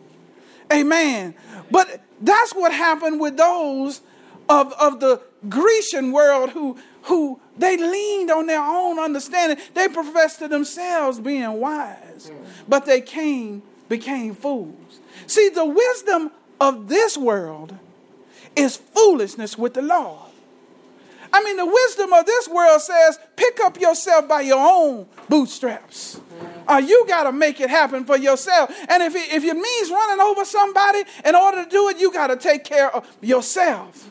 Amen. 0.72 1.34
But 1.70 2.02
that's 2.20 2.54
what 2.54 2.72
happened 2.72 3.20
with 3.20 3.36
those 3.36 4.02
of, 4.48 4.72
of 4.74 5.00
the 5.00 5.22
Grecian 5.48 6.12
world 6.12 6.50
who, 6.50 6.76
who 7.02 7.40
they 7.56 7.76
leaned 7.76 8.30
on 8.30 8.46
their 8.46 8.62
own 8.62 8.98
understanding. 8.98 9.58
They 9.74 9.88
professed 9.88 10.40
to 10.40 10.48
themselves 10.48 11.20
being 11.20 11.52
wise, 11.54 12.30
but 12.68 12.84
they 12.86 13.00
came, 13.00 13.62
became 13.88 14.34
fools. 14.34 15.00
See, 15.26 15.48
the 15.48 15.64
wisdom 15.64 16.30
of 16.60 16.88
this 16.88 17.16
world 17.16 17.74
is 18.54 18.76
foolishness 18.76 19.56
with 19.56 19.74
the 19.74 19.82
Lord. 19.82 20.30
I 21.32 21.44
mean, 21.44 21.56
the 21.56 21.66
wisdom 21.66 22.12
of 22.12 22.26
this 22.26 22.48
world 22.48 22.80
says 22.80 23.18
pick 23.36 23.60
up 23.60 23.80
yourself 23.80 24.28
by 24.28 24.40
your 24.42 24.58
own 24.58 25.06
bootstraps. 25.28 26.20
Uh, 26.66 26.82
you 26.84 27.04
got 27.06 27.24
to 27.24 27.32
make 27.32 27.60
it 27.60 27.70
happen 27.70 28.04
for 28.04 28.16
yourself. 28.16 28.70
And 28.88 29.02
if 29.02 29.14
it, 29.14 29.32
if 29.32 29.44
it 29.44 29.54
means 29.54 29.90
running 29.90 30.20
over 30.20 30.44
somebody, 30.44 31.04
in 31.24 31.34
order 31.34 31.64
to 31.64 31.70
do 31.70 31.88
it, 31.88 31.98
you 31.98 32.12
got 32.12 32.28
to 32.28 32.36
take 32.36 32.64
care 32.64 32.94
of 32.94 33.06
yourself. 33.20 34.08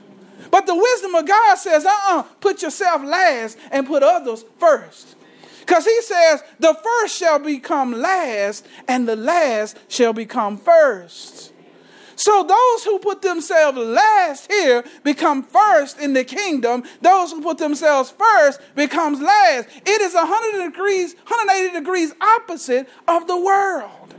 But 0.51 0.65
the 0.65 0.75
wisdom 0.75 1.15
of 1.15 1.27
God 1.27 1.55
says, 1.57 1.85
uh 1.85 1.89
uh-uh, 1.89 2.19
uh 2.19 2.23
put 2.39 2.61
yourself 2.61 3.03
last 3.03 3.57
and 3.71 3.85
put 3.85 4.01
others 4.01 4.43
first. 4.57 5.15
Because 5.59 5.85
he 5.85 6.01
says, 6.01 6.41
the 6.59 6.73
first 6.73 7.15
shall 7.15 7.37
become 7.37 7.91
last, 7.91 8.65
and 8.87 9.07
the 9.07 9.15
last 9.15 9.77
shall 9.87 10.13
become 10.13 10.57
first. 10.57 11.48
So 12.19 12.43
those 12.43 12.83
who 12.83 12.99
put 12.99 13.21
themselves 13.21 13.77
last 13.77 14.51
here 14.51 14.83
become 15.05 15.41
first 15.41 16.01
in 16.01 16.11
the 16.11 16.25
kingdom. 16.25 16.83
Those 17.01 17.31
who 17.31 17.41
put 17.41 17.59
themselves 17.59 18.11
first 18.11 18.59
becomes 18.75 19.21
last. 19.21 19.69
It 19.85 20.01
is 20.01 20.15
100 20.15 20.69
degrees, 20.69 21.15
180 21.15 21.79
degrees 21.79 22.13
opposite 22.19 22.89
of 23.07 23.25
the 23.25 23.39
world. 23.39 24.13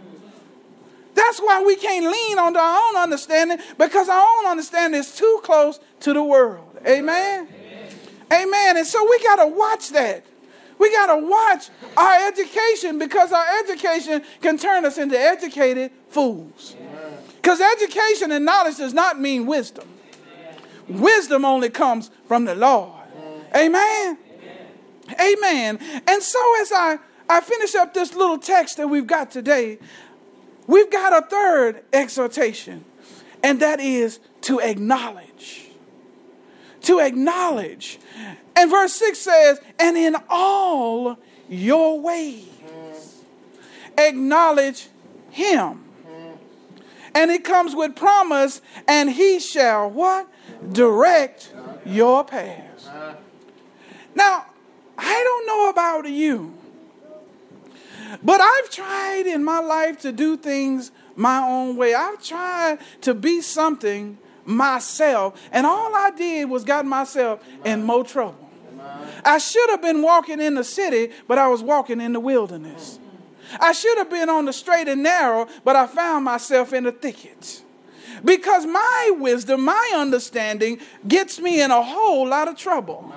That's 1.15 1.41
why 1.41 1.63
we 1.63 1.77
can't 1.77 2.07
lean 2.07 2.39
on 2.39 2.57
our 2.57 2.89
own 2.89 2.97
understanding 2.97 3.59
because 3.77 4.09
our 4.09 4.27
own 4.39 4.47
understanding 4.47 4.99
is 4.99 5.15
too 5.15 5.41
close 5.45 5.79
to 6.01 6.15
the 6.15 6.25
world. 6.25 6.79
Amen. 6.87 7.49
Amen. 7.53 7.93
Amen. 8.33 8.77
And 8.79 8.87
so 8.87 9.07
we 9.11 9.23
got 9.23 9.45
to 9.45 9.47
watch 9.47 9.91
that. 9.91 10.25
We 10.79 10.91
got 10.91 11.15
to 11.15 11.27
watch 11.27 11.69
our 11.99 12.29
education 12.29 12.99
because 12.99 13.31
our 13.31 13.45
education 13.59 14.23
can 14.41 14.57
turn 14.57 14.87
us 14.87 14.97
into 14.97 15.21
educated 15.21 15.91
fools. 16.09 16.77
Because 17.41 17.61
education 17.61 18.33
and 18.33 18.45
knowledge 18.45 18.77
does 18.77 18.93
not 18.93 19.19
mean 19.19 19.47
wisdom. 19.47 19.89
Wisdom 20.89 21.45
only 21.45 21.71
comes 21.71 22.11
from 22.27 22.45
the 22.45 22.55
Lord. 22.55 22.93
Amen. 23.57 24.19
Amen. 25.21 25.79
And 26.07 26.23
so 26.23 26.61
as 26.61 26.73
I, 26.73 26.99
I 27.29 27.41
finish 27.41 27.75
up 27.75 27.95
this 27.95 28.15
little 28.15 28.39
text 28.39 28.77
that 28.77 28.89
we've 28.89 29.07
got 29.07 29.31
today, 29.31 29.79
we've 30.67 30.91
got 30.91 31.25
a 31.25 31.27
third 31.27 31.83
exhortation, 31.93 32.85
and 33.43 33.61
that 33.61 33.81
is 33.81 34.21
to 34.43 34.61
acknowledge. 34.61 35.69
To 36.83 36.99
acknowledge. 37.01 37.99
And 38.55 38.71
verse 38.71 38.93
6 38.95 39.19
says, 39.19 39.61
and 39.79 39.97
in 39.97 40.17
all 40.29 41.19
your 41.49 42.01
ways, 42.01 43.25
acknowledge 43.97 44.89
him 45.31 45.85
and 47.15 47.31
it 47.31 47.45
comes 47.45 47.75
with 47.75 47.97
promise, 47.97 48.61
and 48.87 49.11
he 49.11 49.39
shall 49.39 49.91
what? 49.91 50.29
Direct 50.73 51.53
your 51.85 52.25
paths. 52.25 52.89
Now, 54.15 54.47
I 54.99 55.23
don't 55.25 55.47
know 55.47 55.71
about 55.71 56.09
you, 56.09 56.55
but 58.23 58.41
I've 58.41 58.71
tried 58.71 59.27
in 59.27 59.45
my 59.45 59.61
life 59.61 60.01
to 60.01 60.13
do 60.13 60.37
things 60.37 60.91
my 61.17 61.39
own 61.39 61.77
way. 61.77 61.95
I've 61.95 62.23
tried 62.23 62.79
to 63.03 63.15
be 63.15 63.41
something 63.41 64.19
myself, 64.45 65.41
and 65.53 65.67
all 65.67 65.95
I 65.95 66.11
did 66.11 66.51
was 66.51 66.65
got 66.65 66.85
myself 66.87 67.43
in 67.65 67.85
more 67.85 68.05
trouble. 68.05 68.51
I 69.25 69.39
should 69.39 69.69
have 69.71 69.83
been 69.83 70.03
walking 70.03 70.41
in 70.41 70.55
the 70.55 70.65
city, 70.65 71.13
but 71.29 71.39
I 71.39 71.49
was 71.49 71.63
walking 71.63 72.01
in 72.01 72.13
the 72.13 72.21
wilderness. 72.21 72.99
I 73.59 73.73
should 73.73 73.99
have 73.99 74.11
been 74.11 74.29
on 74.29 74.45
the 74.45 74.53
straight 74.53 74.89
and 74.89 75.03
narrow, 75.03 75.49
but 75.65 75.77
I 75.77 75.87
found 75.87 76.25
myself 76.25 76.73
in 76.73 76.85
the 76.85 76.93
thicket. 76.93 77.63
Because 78.25 78.67
my 78.67 79.13
wisdom, 79.19 79.65
my 79.65 79.93
understanding 79.95 80.79
gets 81.09 81.41
me 81.41 81.63
in 81.63 81.71
a 81.71 81.83
whole 81.83 82.29
lot 82.29 82.49
of 82.49 82.57
trouble. 82.57 83.13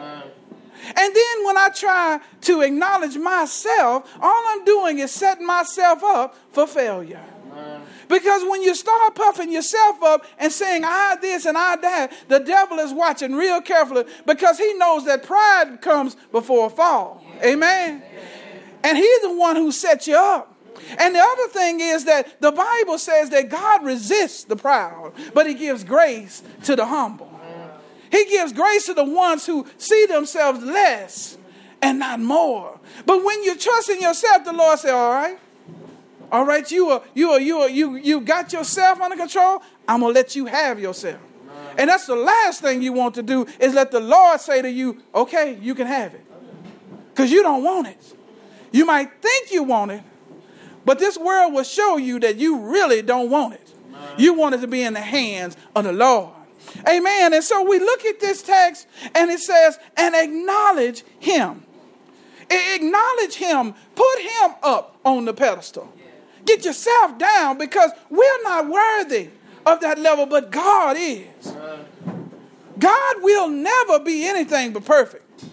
And 0.85 1.15
then 1.15 1.45
when 1.45 1.57
I 1.57 1.69
try 1.69 2.19
to 2.41 2.61
acknowledge 2.61 3.17
myself, 3.17 4.09
all 4.21 4.43
I'm 4.49 4.65
doing 4.65 4.99
is 4.99 5.11
setting 5.11 5.45
myself 5.45 6.03
up 6.03 6.35
for 6.51 6.67
failure. 6.67 7.23
Because 8.09 8.43
when 8.43 8.61
you 8.61 8.75
start 8.75 9.15
puffing 9.15 9.51
yourself 9.51 10.03
up 10.03 10.25
and 10.37 10.51
saying, 10.51 10.83
I 10.85 11.15
this 11.21 11.45
and 11.45 11.57
I 11.57 11.75
that, 11.77 12.11
the 12.27 12.39
devil 12.39 12.79
is 12.79 12.91
watching 12.91 13.35
real 13.35 13.61
carefully 13.61 14.03
because 14.25 14.57
he 14.57 14.73
knows 14.73 15.05
that 15.05 15.23
pride 15.23 15.79
comes 15.81 16.15
before 16.31 16.67
a 16.67 16.69
fall. 16.69 17.23
Amen. 17.43 18.03
And 18.83 18.97
he's 18.97 19.21
the 19.21 19.33
one 19.33 19.55
who 19.55 19.71
sets 19.71 20.07
you 20.07 20.17
up. 20.17 20.49
And 20.97 21.15
the 21.15 21.19
other 21.19 21.47
thing 21.49 21.79
is 21.79 22.05
that 22.05 22.41
the 22.41 22.51
Bible 22.51 22.97
says 22.97 23.29
that 23.29 23.49
God 23.49 23.83
resists 23.83 24.43
the 24.43 24.55
proud, 24.55 25.13
but 25.33 25.47
he 25.47 25.53
gives 25.53 25.83
grace 25.83 26.43
to 26.63 26.75
the 26.75 26.85
humble. 26.85 27.29
He 28.11 28.25
gives 28.25 28.53
grace 28.53 28.85
to 28.87 28.93
the 28.93 29.03
ones 29.03 29.45
who 29.45 29.65
see 29.77 30.05
themselves 30.05 30.63
less 30.63 31.37
and 31.81 31.99
not 31.99 32.19
more. 32.19 32.79
But 33.05 33.23
when 33.23 33.43
you 33.43 33.57
trust 33.57 33.89
in 33.89 34.01
yourself, 34.01 34.45
the 34.45 34.53
Lord 34.53 34.77
says, 34.79 34.91
All 34.91 35.11
right, 35.11 35.39
all 36.31 36.45
right, 36.45 36.69
you 36.71 36.89
are 36.89 37.03
you 37.13 37.29
are 37.31 37.39
you 37.39 37.57
are 37.59 37.69
you 37.69 37.95
you 37.95 38.21
got 38.21 38.53
yourself 38.53 38.99
under 39.01 39.15
control. 39.15 39.61
I'm 39.87 40.01
gonna 40.01 40.13
let 40.13 40.35
you 40.35 40.45
have 40.45 40.79
yourself. 40.79 41.19
And 41.77 41.89
that's 41.89 42.05
the 42.05 42.15
last 42.15 42.61
thing 42.61 42.81
you 42.81 42.93
want 42.93 43.15
to 43.15 43.23
do 43.23 43.47
is 43.59 43.73
let 43.73 43.91
the 43.91 43.99
Lord 43.99 44.39
say 44.39 44.61
to 44.61 44.69
you, 44.69 45.01
okay, 45.13 45.57
you 45.59 45.73
can 45.73 45.87
have 45.87 46.13
it. 46.13 46.25
Because 47.09 47.31
you 47.31 47.41
don't 47.41 47.63
want 47.63 47.87
it. 47.87 48.15
You 48.73 48.85
might 48.85 49.21
think 49.21 49.51
you 49.51 49.63
want 49.63 49.91
it, 49.91 50.03
but 50.83 50.99
this 50.99 51.17
world 51.17 51.53
will 51.53 51.63
show 51.63 51.95
you 51.95 52.19
that 52.19 52.35
you 52.35 52.59
really 52.59 53.01
don't 53.01 53.29
want 53.29 53.53
it. 53.53 53.73
You 54.17 54.33
want 54.33 54.55
it 54.55 54.61
to 54.61 54.67
be 54.67 54.81
in 54.81 54.93
the 54.93 54.99
hands 54.99 55.55
of 55.75 55.85
the 55.85 55.93
Lord. 55.93 56.33
Amen. 56.89 57.33
And 57.33 57.43
so 57.43 57.63
we 57.63 57.79
look 57.79 58.03
at 58.03 58.19
this 58.19 58.41
text 58.41 58.87
and 59.13 59.29
it 59.29 59.39
says, 59.39 59.77
and 59.95 60.15
acknowledge 60.15 61.03
him. 61.19 61.63
Acknowledge 62.49 63.35
him. 63.35 63.75
Put 63.95 64.19
him 64.19 64.55
up 64.63 64.97
on 65.05 65.25
the 65.25 65.33
pedestal. 65.33 65.93
Get 66.45 66.65
yourself 66.65 67.17
down 67.17 67.57
because 67.57 67.91
we're 68.09 68.43
not 68.43 68.67
worthy 68.67 69.29
of 69.65 69.79
that 69.81 69.99
level, 69.99 70.25
but 70.25 70.51
God 70.51 70.97
is. 70.99 71.53
God 72.79 73.15
will 73.21 73.49
never 73.49 73.99
be 73.99 74.27
anything 74.27 74.73
but 74.73 74.83
perfect. 74.83 75.45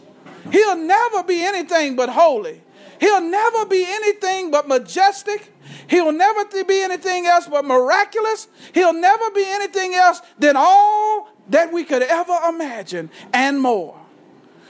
He'll 0.50 0.76
never 0.76 1.22
be 1.22 1.42
anything 1.42 1.96
but 1.96 2.08
holy. 2.08 2.62
He'll 3.00 3.22
never 3.22 3.64
be 3.64 3.84
anything 3.86 4.50
but 4.50 4.68
majestic. 4.68 5.52
He'll 5.88 6.12
never 6.12 6.44
be 6.64 6.82
anything 6.82 7.26
else 7.26 7.46
but 7.46 7.64
miraculous. 7.64 8.46
He'll 8.74 8.92
never 8.92 9.30
be 9.30 9.44
anything 9.46 9.94
else 9.94 10.20
than 10.38 10.54
all 10.56 11.30
that 11.48 11.72
we 11.72 11.82
could 11.84 12.02
ever 12.02 12.36
imagine 12.48 13.10
and 13.32 13.60
more. 13.60 13.98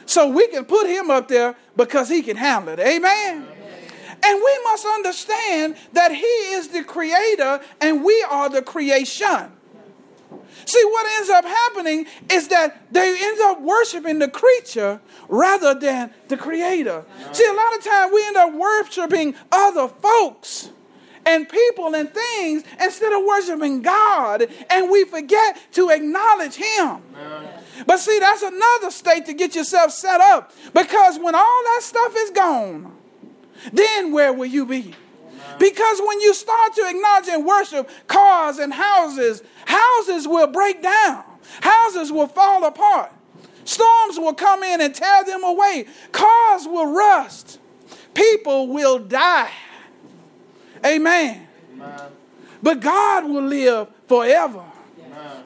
So 0.06 0.30
we 0.30 0.46
can 0.48 0.64
put 0.64 0.86
him 0.86 1.10
up 1.10 1.28
there 1.28 1.56
because 1.76 2.08
he 2.08 2.22
can 2.22 2.36
handle 2.36 2.74
it. 2.74 2.80
Amen. 2.80 3.46
And 4.22 4.42
we 4.42 4.60
must 4.64 4.86
understand 4.86 5.76
that 5.92 6.14
he 6.14 6.26
is 6.26 6.68
the 6.68 6.84
creator 6.84 7.60
and 7.80 8.04
we 8.04 8.24
are 8.30 8.48
the 8.48 8.62
creation. 8.62 9.52
See, 10.64 10.84
what 10.84 11.06
ends 11.16 11.30
up 11.30 11.44
happening 11.44 12.06
is 12.30 12.48
that 12.48 12.92
they 12.92 13.16
end 13.20 13.40
up 13.40 13.60
worshiping 13.60 14.18
the 14.18 14.28
creature 14.28 15.00
rather 15.28 15.74
than 15.74 16.10
the 16.28 16.36
creator. 16.36 17.04
See, 17.32 17.46
a 17.46 17.52
lot 17.52 17.76
of 17.76 17.84
times 17.84 18.12
we 18.12 18.26
end 18.26 18.36
up 18.36 18.54
worshiping 18.54 19.34
other 19.50 19.88
folks 19.88 20.70
and 21.26 21.48
people 21.48 21.94
and 21.94 22.12
things 22.12 22.64
instead 22.80 23.12
of 23.12 23.24
worshiping 23.24 23.82
God, 23.82 24.46
and 24.68 24.90
we 24.90 25.04
forget 25.04 25.58
to 25.72 25.90
acknowledge 25.90 26.54
Him. 26.54 27.02
But 27.86 27.98
see, 27.98 28.18
that's 28.18 28.42
another 28.42 28.90
state 28.90 29.26
to 29.26 29.32
get 29.32 29.54
yourself 29.54 29.92
set 29.92 30.20
up 30.20 30.52
because 30.74 31.18
when 31.18 31.34
all 31.34 31.62
that 31.64 31.80
stuff 31.82 32.14
is 32.16 32.30
gone, 32.30 32.96
then 33.72 34.12
where 34.12 34.32
will 34.32 34.46
you 34.46 34.66
be? 34.66 34.94
Because 35.58 36.00
when 36.04 36.20
you 36.20 36.34
start 36.34 36.74
to 36.74 36.86
acknowledge 36.88 37.28
and 37.28 37.44
worship 37.44 37.90
cars 38.06 38.58
and 38.58 38.72
houses, 38.72 39.42
houses 39.66 40.26
will 40.26 40.46
break 40.46 40.82
down, 40.82 41.24
houses 41.60 42.12
will 42.12 42.26
fall 42.26 42.64
apart, 42.64 43.12
storms 43.64 44.18
will 44.18 44.34
come 44.34 44.62
in 44.62 44.80
and 44.80 44.94
tear 44.94 45.24
them 45.24 45.44
away, 45.44 45.86
cars 46.12 46.66
will 46.66 46.92
rust, 46.92 47.58
people 48.14 48.68
will 48.68 48.98
die. 48.98 49.50
Amen. 50.84 51.46
Amen. 51.74 52.00
But 52.62 52.80
God 52.80 53.24
will 53.28 53.44
live 53.44 53.88
forever. 54.08 54.64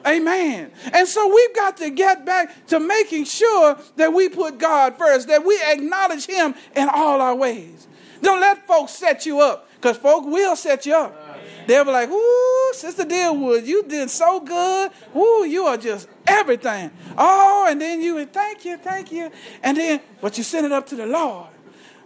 Amen. 0.05 0.71
And 0.93 1.07
so 1.07 1.33
we've 1.33 1.55
got 1.55 1.77
to 1.77 1.89
get 1.89 2.25
back 2.25 2.67
to 2.67 2.79
making 2.79 3.25
sure 3.25 3.77
that 3.95 4.13
we 4.13 4.29
put 4.29 4.59
God 4.59 4.97
first, 4.97 5.27
that 5.29 5.43
we 5.43 5.59
acknowledge 5.65 6.27
Him 6.27 6.53
in 6.75 6.87
all 6.89 7.21
our 7.21 7.35
ways. 7.35 7.87
Don't 8.21 8.39
let 8.39 8.67
folks 8.67 8.93
set 8.93 9.25
you 9.25 9.39
up, 9.39 9.69
because 9.75 9.97
folk 9.97 10.25
will 10.25 10.55
set 10.55 10.85
you 10.85 10.95
up. 10.95 11.21
They'll 11.67 11.85
be 11.85 11.91
like, 11.91 12.09
Ooh, 12.09 12.71
Sister 12.73 13.03
Deerwood, 13.03 13.65
you 13.65 13.83
did 13.83 14.09
so 14.09 14.39
good. 14.39 14.91
Ooh, 15.15 15.45
you 15.45 15.65
are 15.65 15.77
just 15.77 16.07
everything. 16.27 16.91
Oh, 17.17 17.65
and 17.69 17.81
then 17.81 18.01
you, 18.01 18.15
would 18.15 18.33
thank 18.33 18.65
you, 18.65 18.77
thank 18.77 19.11
you. 19.11 19.31
And 19.63 19.77
then, 19.77 20.01
but 20.21 20.37
you 20.37 20.43
send 20.43 20.65
it 20.65 20.71
up 20.71 20.87
to 20.87 20.95
the 20.95 21.05
Lord. 21.05 21.47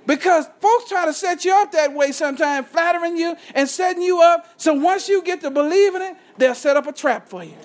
Because 0.05 0.49
folks 0.59 0.89
try 0.89 1.05
to 1.05 1.13
set 1.13 1.45
you 1.45 1.53
up 1.53 1.71
that 1.73 1.93
way 1.93 2.11
sometimes, 2.11 2.67
flattering 2.67 3.15
you 3.15 3.35
and 3.53 3.69
setting 3.69 4.01
you 4.01 4.21
up. 4.21 4.53
So 4.57 4.73
once 4.73 5.07
you 5.07 5.21
get 5.21 5.41
to 5.41 5.51
believing 5.51 6.01
it, 6.01 6.15
they'll 6.37 6.55
set 6.55 6.77
up 6.77 6.87
a 6.87 6.93
trap 6.93 7.29
for 7.29 7.43
you 7.43 7.55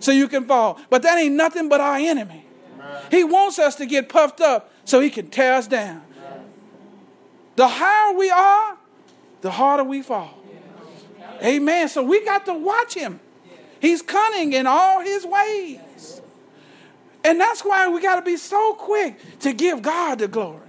so 0.00 0.10
you 0.10 0.28
can 0.28 0.46
fall. 0.46 0.80
But 0.88 1.02
that 1.02 1.18
ain't 1.18 1.34
nothing 1.34 1.68
but 1.68 1.80
our 1.80 1.96
enemy. 1.96 2.46
He 3.10 3.24
wants 3.24 3.58
us 3.58 3.74
to 3.76 3.86
get 3.86 4.08
puffed 4.08 4.40
up 4.40 4.72
so 4.84 5.00
he 5.00 5.10
can 5.10 5.28
tear 5.28 5.54
us 5.54 5.66
down. 5.66 6.02
The 7.56 7.68
higher 7.68 8.16
we 8.16 8.30
are, 8.30 8.76
the 9.40 9.50
harder 9.50 9.84
we 9.84 10.02
fall. 10.02 10.38
Amen. 11.42 11.88
So 11.88 12.02
we 12.02 12.24
got 12.24 12.46
to 12.46 12.54
watch 12.54 12.94
him. 12.94 13.20
He's 13.80 14.00
cunning 14.00 14.52
in 14.52 14.66
all 14.66 15.00
his 15.00 15.26
ways. 15.26 16.20
And 17.24 17.40
that's 17.40 17.64
why 17.64 17.88
we 17.88 18.00
got 18.00 18.16
to 18.16 18.22
be 18.22 18.36
so 18.36 18.74
quick 18.74 19.18
to 19.40 19.52
give 19.52 19.82
God 19.82 20.18
the 20.18 20.28
glory. 20.28 20.60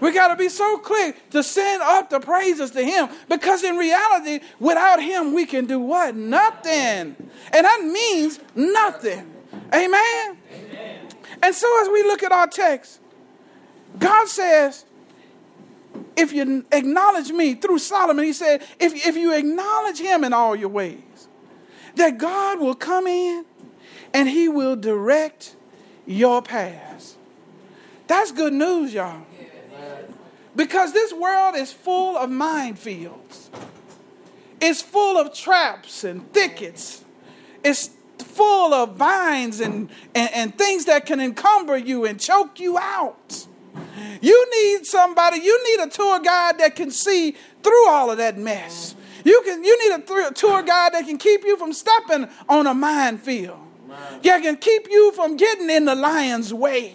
We 0.00 0.12
got 0.12 0.28
to 0.28 0.36
be 0.36 0.48
so 0.48 0.78
quick 0.78 1.30
to 1.30 1.42
send 1.42 1.82
up 1.82 2.08
the 2.10 2.20
praises 2.20 2.70
to 2.72 2.82
Him 2.82 3.08
because 3.28 3.62
in 3.64 3.76
reality, 3.76 4.40
without 4.58 5.02
Him, 5.02 5.34
we 5.34 5.44
can 5.44 5.66
do 5.66 5.80
what? 5.80 6.14
Nothing. 6.14 7.16
And 7.52 7.64
that 7.66 7.82
means 7.82 8.40
nothing. 8.54 9.30
Amen? 9.74 10.38
Amen. 10.54 11.08
And 11.42 11.54
so 11.54 11.82
as 11.82 11.88
we 11.88 12.02
look 12.02 12.22
at 12.22 12.32
our 12.32 12.46
text, 12.46 13.00
God 13.98 14.28
says, 14.28 14.84
if 16.18 16.32
you 16.32 16.66
acknowledge 16.72 17.30
me 17.30 17.54
through 17.54 17.78
Solomon, 17.78 18.24
he 18.24 18.32
said, 18.32 18.62
if, 18.80 19.06
if 19.06 19.16
you 19.16 19.32
acknowledge 19.32 20.00
him 20.00 20.24
in 20.24 20.32
all 20.32 20.56
your 20.56 20.68
ways, 20.68 21.28
that 21.94 22.18
God 22.18 22.58
will 22.58 22.74
come 22.74 23.06
in 23.06 23.44
and 24.12 24.28
he 24.28 24.48
will 24.48 24.74
direct 24.74 25.54
your 26.06 26.42
paths. 26.42 27.16
That's 28.08 28.32
good 28.32 28.52
news, 28.52 28.92
y'all. 28.92 29.24
Because 30.56 30.92
this 30.92 31.12
world 31.12 31.54
is 31.54 31.72
full 31.72 32.16
of 32.16 32.30
minefields. 32.30 33.48
It's 34.60 34.82
full 34.82 35.18
of 35.18 35.32
traps 35.32 36.02
and 36.02 36.32
thickets. 36.32 37.04
It's 37.62 37.90
full 38.18 38.74
of 38.74 38.96
vines 38.96 39.60
and, 39.60 39.88
and, 40.16 40.30
and 40.34 40.58
things 40.58 40.86
that 40.86 41.06
can 41.06 41.20
encumber 41.20 41.76
you 41.76 42.06
and 42.06 42.18
choke 42.18 42.58
you 42.58 42.76
out. 42.76 43.46
You 44.20 44.50
need 44.50 44.86
somebody, 44.86 45.38
you 45.40 45.76
need 45.76 45.84
a 45.84 45.88
tour 45.88 46.20
guide 46.20 46.58
that 46.58 46.76
can 46.76 46.90
see 46.90 47.36
through 47.62 47.88
all 47.88 48.10
of 48.10 48.18
that 48.18 48.38
mess. 48.38 48.94
You, 49.24 49.42
can, 49.44 49.62
you 49.64 49.90
need 49.90 49.98
a 49.98 50.32
tour 50.32 50.62
guide 50.62 50.94
that 50.94 51.04
can 51.06 51.18
keep 51.18 51.44
you 51.44 51.56
from 51.56 51.72
stepping 51.72 52.28
on 52.48 52.66
a 52.66 52.74
minefield. 52.74 53.58
That 54.22 54.42
can 54.42 54.56
keep 54.56 54.88
you 54.90 55.12
from 55.12 55.36
getting 55.36 55.70
in 55.70 55.84
the 55.84 55.94
lion's 55.94 56.52
way. 56.52 56.94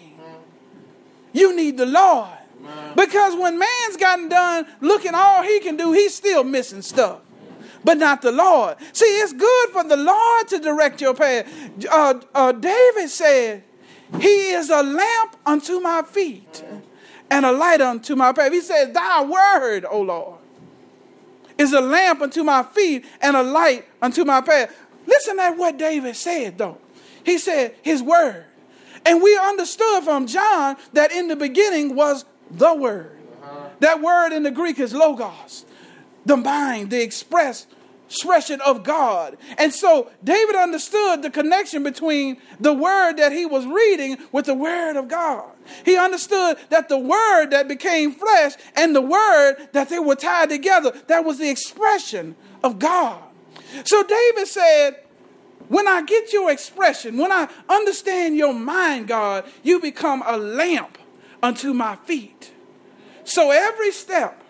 You 1.32 1.54
need 1.54 1.76
the 1.76 1.86
Lord. 1.86 2.28
Because 2.96 3.34
when 3.36 3.58
man's 3.58 3.96
gotten 3.98 4.28
done 4.28 4.66
looking 4.80 5.14
all 5.14 5.42
he 5.42 5.60
can 5.60 5.76
do, 5.76 5.92
he's 5.92 6.14
still 6.14 6.44
missing 6.44 6.82
stuff. 6.82 7.20
But 7.82 7.98
not 7.98 8.22
the 8.22 8.32
Lord. 8.32 8.76
See, 8.92 9.04
it's 9.04 9.32
good 9.34 9.70
for 9.70 9.84
the 9.84 9.96
Lord 9.96 10.48
to 10.48 10.58
direct 10.58 11.02
your 11.02 11.12
path. 11.12 11.46
Uh, 11.90 12.20
uh, 12.34 12.52
David 12.52 13.10
said, 13.10 13.64
He 14.20 14.50
is 14.50 14.70
a 14.70 14.82
lamp 14.82 15.36
unto 15.44 15.80
my 15.80 16.02
feet 16.02 16.64
and 17.30 17.44
a 17.44 17.52
light 17.52 17.80
unto 17.80 18.14
my 18.14 18.32
path. 18.32 18.52
He 18.52 18.60
said, 18.60 18.94
Thy 18.94 19.24
word, 19.24 19.84
O 19.90 20.00
Lord, 20.00 20.38
is 21.58 21.72
a 21.72 21.80
lamp 21.80 22.20
unto 22.20 22.42
my 22.42 22.62
feet 22.62 23.04
and 23.20 23.36
a 23.36 23.42
light 23.42 23.86
unto 24.00 24.24
my 24.24 24.40
path. 24.40 24.74
Listen 25.06 25.38
at 25.38 25.56
what 25.56 25.78
David 25.78 26.16
said, 26.16 26.58
though. 26.58 26.78
He 27.24 27.38
said, 27.38 27.74
His 27.82 28.02
word. 28.02 28.44
And 29.06 29.22
we 29.22 29.36
understood 29.36 30.04
from 30.04 30.26
John 30.26 30.76
that 30.92 31.12
in 31.12 31.28
the 31.28 31.36
beginning 31.36 31.94
was 31.94 32.24
the 32.50 32.74
word. 32.74 33.18
Uh-huh. 33.42 33.68
That 33.80 34.00
word 34.00 34.32
in 34.32 34.42
the 34.42 34.50
Greek 34.50 34.78
is 34.78 34.94
logos, 34.94 35.66
the 36.24 36.36
mind, 36.36 36.90
the 36.90 37.02
express 37.02 37.66
expression 38.14 38.60
of 38.60 38.84
God. 38.84 39.36
And 39.58 39.72
so 39.72 40.10
David 40.22 40.54
understood 40.54 41.22
the 41.22 41.30
connection 41.30 41.82
between 41.82 42.36
the 42.60 42.72
word 42.72 43.14
that 43.14 43.32
he 43.32 43.44
was 43.44 43.66
reading 43.66 44.18
with 44.30 44.46
the 44.46 44.54
word 44.54 44.96
of 44.96 45.08
God. 45.08 45.50
He 45.84 45.96
understood 45.96 46.58
that 46.70 46.88
the 46.88 46.98
word 46.98 47.46
that 47.50 47.66
became 47.66 48.12
flesh 48.12 48.52
and 48.76 48.94
the 48.94 49.00
word 49.00 49.68
that 49.72 49.88
they 49.88 49.98
were 49.98 50.14
tied 50.14 50.50
together, 50.50 50.92
that 51.08 51.24
was 51.24 51.38
the 51.38 51.50
expression 51.50 52.36
of 52.62 52.78
God. 52.78 53.20
So 53.84 54.04
David 54.04 54.46
said, 54.46 55.00
when 55.68 55.88
I 55.88 56.02
get 56.02 56.32
your 56.32 56.50
expression, 56.52 57.16
when 57.16 57.32
I 57.32 57.48
understand 57.68 58.36
your 58.36 58.54
mind, 58.54 59.08
God, 59.08 59.44
you 59.62 59.80
become 59.80 60.22
a 60.24 60.36
lamp 60.36 60.98
unto 61.42 61.72
my 61.72 61.96
feet. 61.96 62.52
So 63.24 63.50
every 63.50 63.90
step 63.90 64.40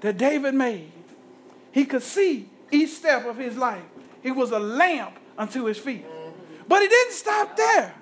that 0.00 0.16
David 0.16 0.54
made, 0.54 0.92
he 1.78 1.84
could 1.84 2.02
see 2.02 2.48
each 2.72 2.90
step 2.90 3.24
of 3.24 3.36
his 3.36 3.56
life. 3.56 3.84
He 4.20 4.32
was 4.32 4.50
a 4.50 4.58
lamp 4.58 5.16
unto 5.38 5.66
his 5.66 5.78
feet. 5.78 6.04
But 6.66 6.82
he 6.82 6.88
didn't 6.88 7.12
stop 7.12 7.56
there. 7.56 7.94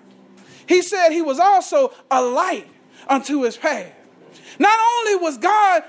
He 0.67 0.81
said 0.81 1.11
he 1.11 1.21
was 1.21 1.39
also 1.39 1.93
a 2.11 2.23
light 2.23 2.67
unto 3.07 3.43
his 3.43 3.59
path. 3.59 3.93
Not 4.59 4.79
only 4.81 5.17
was 5.17 5.37
God 5.37 5.85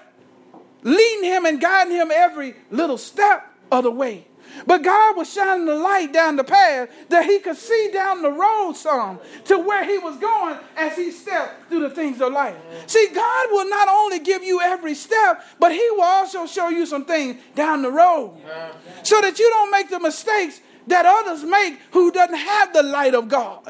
leading 0.84 1.24
him 1.24 1.46
and 1.46 1.62
guiding 1.62 1.94
him 1.94 2.12
every 2.14 2.56
little 2.72 2.98
step 2.98 3.48
of 3.72 3.86
the 3.86 3.92
way, 3.92 4.27
but 4.66 4.82
God 4.82 5.18
was 5.18 5.32
shining 5.32 5.66
the 5.66 5.76
light 5.76 6.12
down 6.12 6.36
the 6.36 6.44
path 6.44 6.90
that 7.10 7.26
he 7.26 7.40
could 7.40 7.58
see 7.58 7.90
down 7.94 8.22
the 8.22 8.32
road 8.32 8.74
some 8.74 9.20
to 9.46 9.60
where 9.60 9.84
he 9.84 9.98
was 9.98 10.18
going 10.18 10.58
as 10.76 10.96
he 10.96 11.12
stepped 11.12 11.70
through 11.70 11.82
the 11.82 11.90
things 11.90 12.22
of 12.22 12.34
life. 12.34 12.56
See, 12.88 13.08
God 13.14 13.48
will 13.52 13.70
not 13.70 13.88
only 13.90 14.20
give 14.20 14.44
you 14.44 14.62
every 14.62 14.96
step, 14.96 15.44
but 15.60 15.72
he 15.72 15.90
will 15.92 16.02
also 16.02 16.46
show 16.46 16.70
you 16.70 16.86
some 16.86 17.06
things 17.06 17.42
down 17.56 17.82
the 17.82 17.92
road 17.92 18.38
so 19.04 19.22
that 19.22 19.40
you 19.40 19.50
don't 19.50 19.72
make 19.72 19.90
the 19.90 20.00
mistakes 20.00 20.62
that 20.88 21.06
others 21.06 21.44
make 21.44 21.80
who 21.92 22.12
doesn't 22.12 22.38
have 22.38 22.74
the 22.74 22.84
light 22.84 23.14
of 23.14 23.28
God. 23.28 23.68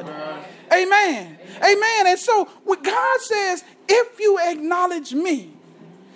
Amen. 0.72 1.38
Amen. 1.56 2.06
And 2.06 2.18
so 2.18 2.44
what 2.64 2.82
God 2.82 3.20
says, 3.20 3.64
if 3.88 4.20
you 4.20 4.38
acknowledge 4.38 5.12
me, 5.12 5.52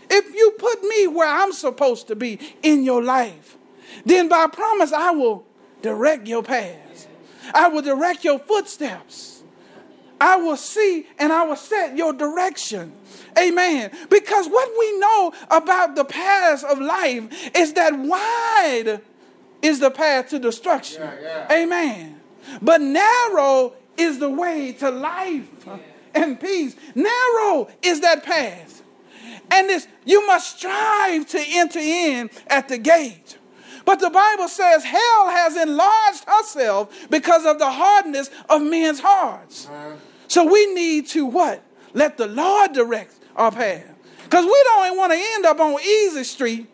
if 0.09 0.35
you 0.35 0.53
put 0.59 0.83
me 0.83 1.07
where 1.07 1.29
I'm 1.29 1.53
supposed 1.53 2.09
to 2.09 2.17
be 2.17 2.39
in 2.63 2.85
your 2.85 3.03
life, 3.03 3.57
then 4.05 4.29
by 4.29 4.47
promise 4.47 4.93
I 4.93 5.11
will 5.11 5.45
direct 5.81 6.27
your 6.27 6.43
paths. 6.43 7.07
I 7.55 7.69
will 7.69 7.83
direct 7.83 8.25
your 8.25 8.39
footsteps. 8.39 9.43
I 10.21 10.37
will 10.37 10.57
see 10.57 11.09
and 11.19 11.33
I 11.33 11.43
will 11.45 11.57
set 11.57 11.97
your 11.97 12.13
direction. 12.13 12.93
Amen. 13.37 13.91
Because 14.09 14.47
what 14.47 14.71
we 14.79 14.99
know 15.01 15.33
about 15.51 15.97
the 15.97 16.05
paths 16.05 16.63
of 16.63 16.79
life 16.79 17.51
is 17.57 17.73
that 17.73 17.99
wide 17.99 19.01
is 19.63 19.81
the 19.81 19.91
path 19.91 20.29
to 20.29 20.39
destruction. 20.39 21.03
Yeah, 21.03 21.47
yeah. 21.49 21.63
Amen. 21.63 22.21
But 22.61 22.81
narrow 22.81 23.75
is 23.97 24.19
the 24.19 24.31
way 24.31 24.73
to 24.75 24.91
life 24.91 25.65
yeah. 25.67 25.79
and 26.15 26.41
peace. 26.41 26.77
Narrow 26.95 27.69
is 27.83 28.01
that 28.01 28.23
path. 28.25 28.83
And 29.51 29.69
this 29.69 29.89
you 30.05 30.27
must 30.27 30.59
strive 30.59 31.27
to 31.29 31.45
enter 31.45 31.79
in 31.79 32.31
at 32.47 32.69
the 32.69 32.79
gate. 32.79 33.39
But 33.85 34.01
the 34.01 34.11
Bible 34.11 34.49
says 34.49 34.85
hell 34.85 35.31
has 35.31 35.57
enlarged 35.57 36.25
herself 36.27 37.09
because 37.11 37.45
of 37.45 37.59
the 37.59 37.71
hardness 37.71 38.31
of 38.49 38.63
men's 38.63 39.01
hearts. 39.01 39.69
So 40.29 40.45
we 40.45 40.73
need 40.75 41.09
to 41.09 41.27
what? 41.27 41.63
Let 41.93 42.17
the 42.17 42.27
Lord 42.27 42.73
direct 42.73 43.15
our 43.37 43.51
path. 43.51 43.85
Because 44.25 44.45
we 44.45 44.63
don't 44.65 44.97
want 44.97 45.13
to 45.13 45.19
end 45.19 45.45
up 45.45 45.61
on 45.61 45.81
easy 45.83 46.25
street 46.25 46.72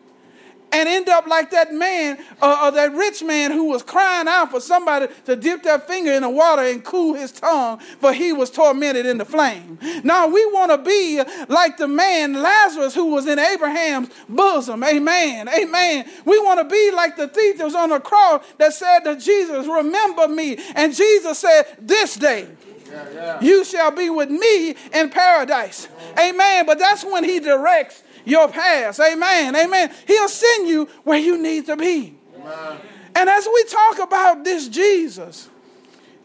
and 0.73 0.89
end 0.89 1.09
up 1.09 1.27
like 1.27 1.51
that 1.51 1.73
man 1.73 2.19
uh, 2.43 2.65
or 2.65 2.71
that 2.73 2.93
rich 2.93 3.23
man 3.23 3.51
who 3.51 3.65
was 3.65 3.83
crying 3.83 4.29
out 4.29 4.51
for 4.51 4.61
somebody 4.61 5.07
to 5.25 5.37
dip 5.37 5.63
their 5.63 5.79
finger 5.79 6.13
in 6.13 6.23
the 6.23 6.29
water 6.31 6.63
and 6.63 6.85
cool 6.85 7.15
his 7.15 7.33
tongue, 7.33 7.79
for 8.01 8.13
he 8.13 8.33
was 8.33 8.51
tormented 8.51 9.07
in 9.07 9.19
the 9.19 9.25
flame. 9.25 9.79
Now 10.05 10.27
we 10.29 10.45
want 10.47 10.71
to 10.73 10.79
be 10.79 11.23
like 11.49 11.77
the 11.77 11.89
man 11.89 12.35
Lazarus 12.35 12.95
who 12.95 13.07
was 13.07 13.27
in 13.27 13.39
Abraham's 13.39 14.11
bosom. 14.29 14.85
Amen. 14.85 15.49
Amen. 15.49 16.09
We 16.25 16.39
want 16.41 16.61
to 16.61 16.65
be 16.65 16.91
like 16.91 17.17
the 17.17 17.29
thief 17.29 17.59
that 17.59 17.65
was 17.65 17.75
on 17.75 17.91
the 17.91 18.01
cross 18.01 18.45
that 18.59 18.73
said 18.73 19.01
to 19.01 19.17
Jesus, 19.17 19.67
Remember 19.67 20.29
me. 20.29 20.59
And 20.75 20.95
Jesus 20.95 21.39
said, 21.39 21.65
This 21.81 22.17
day. 22.17 22.49
Yeah, 22.91 23.11
yeah. 23.13 23.41
You 23.41 23.65
shall 23.65 23.91
be 23.91 24.09
with 24.09 24.31
me 24.31 24.75
in 24.95 25.11
paradise. 25.11 25.89
Amen. 26.19 26.65
But 26.65 26.79
that's 26.79 27.05
when 27.05 27.23
he 27.23 27.39
directs 27.39 28.03
your 28.29 28.49
past. 28.49 29.01
Amen. 29.01 29.57
Amen. 29.57 29.93
He'll 30.07 30.29
send 30.29 30.69
you 30.69 30.89
where 31.05 31.19
you 31.19 31.41
need 31.41 31.67
to 31.67 31.77
be. 31.77 32.17
Amen. 32.37 32.79
And 33.15 33.29
as 33.29 33.49
we 33.53 33.65
talk 33.65 33.99
about 33.99 34.45
this 34.45 34.69
Jesus, 34.69 35.49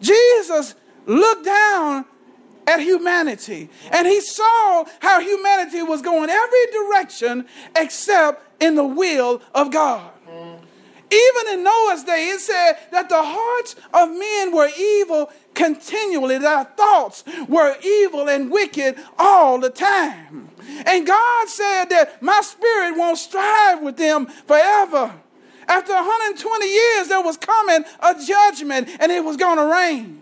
Jesus 0.01 0.75
looked 1.05 1.45
down 1.45 2.05
at 2.67 2.79
humanity 2.79 3.69
and 3.91 4.07
he 4.07 4.21
saw 4.21 4.85
how 4.99 5.19
humanity 5.19 5.81
was 5.81 6.01
going 6.01 6.29
every 6.29 6.65
direction 6.71 7.45
except 7.75 8.61
in 8.61 8.75
the 8.75 8.83
will 8.83 9.41
of 9.53 9.71
God. 9.71 10.11
Even 11.13 11.53
in 11.53 11.63
Noah's 11.63 12.03
day, 12.03 12.29
it 12.29 12.39
said 12.39 12.73
that 12.91 13.07
the 13.09 13.21
hearts 13.21 13.75
of 13.93 14.09
men 14.09 14.55
were 14.55 14.69
evil 14.77 15.31
continually, 15.53 16.39
their 16.39 16.63
thoughts 16.63 17.23
were 17.47 17.75
evil 17.83 18.27
and 18.27 18.51
wicked 18.51 18.95
all 19.19 19.59
the 19.59 19.69
time. 19.69 20.49
And 20.85 21.05
God 21.05 21.47
said 21.49 21.85
that 21.85 22.21
my 22.21 22.41
spirit 22.41 22.97
won't 22.97 23.19
strive 23.19 23.83
with 23.83 23.97
them 23.97 24.25
forever. 24.25 25.13
After 25.67 25.93
120 25.93 26.65
years, 26.65 27.07
there 27.07 27.21
was 27.21 27.37
coming 27.37 27.85
a 27.99 28.15
judgment 28.25 28.89
and 28.99 29.11
it 29.11 29.23
was 29.23 29.37
going 29.37 29.57
to 29.57 29.71
rain. 29.71 30.19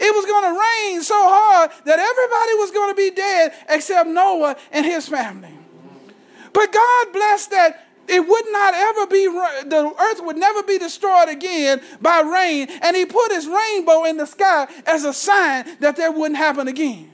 It 0.00 0.14
was 0.14 0.26
going 0.26 0.44
to 0.44 0.60
rain 0.60 1.02
so 1.02 1.16
hard 1.16 1.70
that 1.84 1.98
everybody 1.98 2.54
was 2.54 2.70
going 2.70 2.90
to 2.90 2.96
be 2.96 3.10
dead 3.10 3.52
except 3.68 4.08
Noah 4.08 4.56
and 4.70 4.86
his 4.86 5.08
family. 5.08 5.52
But 6.52 6.72
God 6.72 7.12
blessed 7.12 7.50
that 7.50 7.87
it 8.08 8.26
would 8.26 8.44
not 8.50 8.74
ever 8.74 9.06
be, 9.06 9.26
the 9.26 9.94
earth 9.98 10.20
would 10.24 10.36
never 10.36 10.62
be 10.62 10.78
destroyed 10.78 11.28
again 11.28 11.80
by 12.00 12.20
rain. 12.20 12.68
And 12.82 12.96
he 12.96 13.04
put 13.06 13.32
his 13.32 13.46
rainbow 13.46 14.04
in 14.04 14.16
the 14.16 14.26
sky 14.26 14.66
as 14.86 15.04
a 15.04 15.12
sign 15.12 15.64
that 15.80 15.96
that 15.96 16.14
wouldn't 16.14 16.38
happen 16.38 16.68
again. 16.68 17.10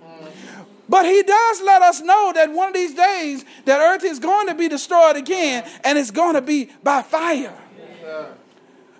But 0.88 1.06
he 1.06 1.22
does 1.22 1.62
let 1.62 1.82
us 1.82 2.02
know 2.02 2.32
that 2.34 2.52
one 2.52 2.68
of 2.68 2.74
these 2.74 2.94
days 2.94 3.44
that 3.64 3.80
earth 3.80 4.04
is 4.04 4.18
going 4.18 4.48
to 4.48 4.54
be 4.54 4.68
destroyed 4.68 5.16
again 5.16 5.68
and 5.82 5.98
it's 5.98 6.10
going 6.10 6.34
to 6.34 6.42
be 6.42 6.70
by 6.82 7.02
fire. 7.02 7.58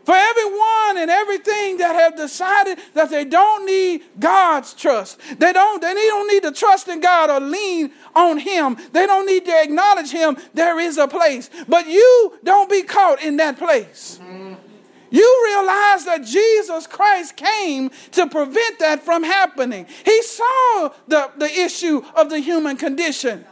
For 0.05 0.15
everyone 0.15 0.99
and 0.99 1.11
everything 1.11 1.79
that 1.79 1.95
have 1.95 2.17
decided 2.17 2.79
that 2.93 3.11
they 3.11 3.25
don't 3.25 3.65
need 3.65 4.03
God's 4.19 4.75
trust, 4.75 5.19
they 5.39 5.53
don't, 5.53 5.81
they 5.81 5.95
don't 5.95 6.29
need 6.29 6.43
to 6.43 6.53
trust 6.53 6.89
in 6.89 7.01
God 7.01 7.31
or 7.31 7.41
lean 7.41 7.91
on 8.15 8.39
Him. 8.39 8.77
They 8.93 9.07
don't 9.07 9.27
need 9.27 9.47
to 9.47 9.63
acknowledge 9.63 10.11
Him. 10.11 10.37
There 10.53 10.79
is 10.79 10.99
a 10.99 11.09
place. 11.09 11.49
But 11.69 11.87
you 11.89 12.39
don't 12.45 12.71
be 12.71 12.83
caught 12.83 13.23
in 13.23 13.39
that 13.39 13.59
place. 13.59 14.21
You 15.11 15.43
realize 15.47 16.05
that 16.07 16.25
Jesus 16.25 16.89
Christ 16.89 17.37
came 17.37 17.91
to 18.13 18.27
prevent 18.27 18.81
that 18.81 19.05
from 19.05 19.23
happening. 19.23 19.87
He 20.05 20.23
saw 20.23 20.91
the, 21.07 21.31
the 21.37 21.47
issue 21.47 22.03
of 22.17 22.31
the 22.31 22.41
human 22.41 22.77
condition. 22.77 23.45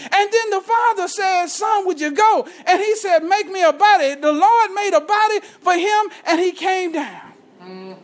And 0.00 0.32
then 0.32 0.50
the 0.50 0.60
father 0.60 1.08
said, 1.08 1.46
Son, 1.46 1.86
would 1.86 2.00
you 2.00 2.12
go? 2.12 2.46
And 2.66 2.80
he 2.80 2.94
said, 2.96 3.24
Make 3.24 3.48
me 3.50 3.62
a 3.62 3.72
body. 3.72 4.14
The 4.14 4.32
Lord 4.32 4.70
made 4.72 4.94
a 4.94 5.00
body 5.00 5.40
for 5.60 5.74
him, 5.74 6.10
and 6.26 6.40
he 6.40 6.52
came 6.52 6.92
down. 6.92 7.32
Mm. 7.62 7.96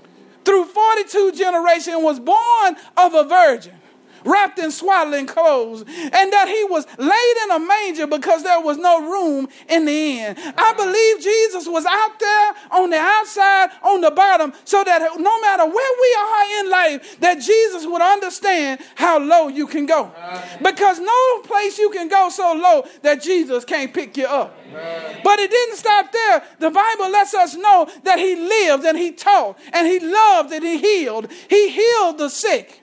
Through 0.45 0.65
42 0.67 1.33
generations, 1.33 1.97
was 2.03 2.21
born 2.21 2.77
of 2.97 3.15
a 3.15 3.25
virgin 3.25 3.75
wrapped 4.25 4.59
in 4.59 4.71
swaddling 4.71 5.27
clothes, 5.27 5.83
and 5.83 6.33
that 6.33 6.49
he 6.49 6.65
was 6.65 6.87
laid 6.99 7.37
in 7.45 7.51
a 7.51 7.59
manger 7.59 8.07
because 8.07 8.43
there 8.43 8.61
was 8.61 8.79
no 8.79 9.11
room 9.11 9.49
in 9.69 9.85
the 9.85 10.19
inn. 10.19 10.37
I 10.57 10.73
believe 10.75 11.23
Jesus 11.23 11.69
was 11.69 11.85
out 11.87 12.19
there 12.19 12.53
on 12.73 12.91
the 12.91 12.99
outside, 12.99 13.71
on 13.83 14.01
the 14.01 14.11
bottom, 14.11 14.53
so 14.65 14.83
that 14.85 15.01
no 15.19 15.41
matter 15.41 15.65
where 15.65 15.93
we 16.01 16.17
are 16.19 16.61
in 16.61 16.71
life, 16.71 17.21
that 17.21 17.41
Jesus 17.41 17.87
would 17.87 18.03
understand 18.03 18.81
how 18.95 19.19
low 19.19 19.49
you 19.49 19.67
can 19.67 19.87
go. 19.87 20.11
Because 20.63 20.99
no 21.01 21.41
place 21.43 21.79
you 21.79 21.91
can 21.91 22.09
go 22.09 22.29
so 22.29 22.53
low 22.55 22.85
that 23.03 23.23
Jesus 23.23 23.65
can't 23.65 23.93
pick 23.93 24.17
you 24.17 24.27
up. 24.27 24.57
But 25.23 25.39
it 25.39 25.51
didn't 25.51 25.77
stop 25.77 26.13
there. 26.13 26.43
The 26.59 26.71
Bible 26.71 27.11
lets 27.11 27.35
us 27.35 27.55
know 27.55 27.89
that 28.03 28.19
he 28.19 28.37
lived 28.37 28.85
and 28.85 28.99
he 28.99 29.13
taught 29.13 29.59
and 29.73 29.87
he 29.87 30.01
loved 30.01 30.53
and 30.53 30.65
he 30.65 30.79
healed. 30.79 31.31
He 31.49 31.71
healed 31.71 32.19
the 32.19 32.29
sick. 32.29 32.81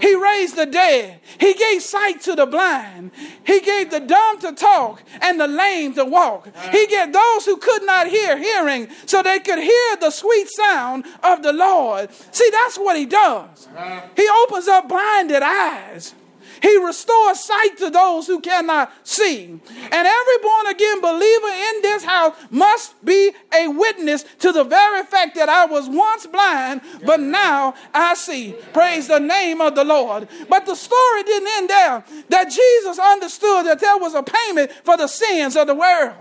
He 0.00 0.14
raised 0.14 0.56
the 0.56 0.66
dead. 0.66 1.20
He 1.38 1.54
gave 1.54 1.82
sight 1.82 2.20
to 2.22 2.34
the 2.34 2.46
blind. 2.46 3.10
He 3.44 3.60
gave 3.60 3.90
the 3.90 4.00
dumb 4.00 4.40
to 4.40 4.52
talk 4.52 5.02
and 5.20 5.40
the 5.40 5.48
lame 5.48 5.94
to 5.94 6.04
walk. 6.04 6.48
He 6.70 6.86
gave 6.86 7.12
those 7.12 7.46
who 7.46 7.56
could 7.56 7.82
not 7.84 8.06
hear 8.06 8.36
hearing 8.38 8.88
so 9.06 9.22
they 9.22 9.40
could 9.40 9.58
hear 9.58 9.96
the 9.96 10.10
sweet 10.10 10.48
sound 10.48 11.04
of 11.22 11.42
the 11.42 11.52
Lord. 11.52 12.10
See, 12.30 12.50
that's 12.50 12.78
what 12.78 12.96
he 12.96 13.06
does. 13.06 13.68
He 14.16 14.28
opens 14.44 14.68
up 14.68 14.88
blinded 14.88 15.42
eyes. 15.42 16.14
He 16.62 16.76
restores 16.78 17.40
sight 17.40 17.78
to 17.78 17.90
those 17.90 18.26
who 18.26 18.40
cannot 18.40 18.92
see. 19.04 19.44
And 19.46 20.06
every 20.06 20.38
born 20.42 20.66
again 20.66 21.00
believer 21.00 21.48
in 21.48 21.82
this 21.82 22.04
house 22.04 22.36
must 22.50 23.02
be 23.04 23.32
a 23.54 23.68
witness 23.68 24.24
to 24.40 24.52
the 24.52 24.64
very 24.64 25.04
fact 25.04 25.34
that 25.36 25.48
I 25.48 25.66
was 25.66 25.88
once 25.88 26.26
blind, 26.26 26.82
but 27.04 27.20
now 27.20 27.74
I 27.94 28.14
see. 28.14 28.54
Praise 28.72 29.08
the 29.08 29.20
name 29.20 29.60
of 29.60 29.74
the 29.74 29.84
Lord. 29.84 30.28
But 30.48 30.66
the 30.66 30.74
story 30.74 31.22
didn't 31.22 31.48
end 31.56 31.70
there. 31.70 32.04
That 32.28 32.50
Jesus 32.50 32.98
understood 32.98 33.66
that 33.66 33.80
there 33.80 33.98
was 33.98 34.14
a 34.14 34.22
payment 34.22 34.72
for 34.84 34.96
the 34.96 35.08
sins 35.08 35.56
of 35.56 35.66
the 35.66 35.74
world. 35.74 36.14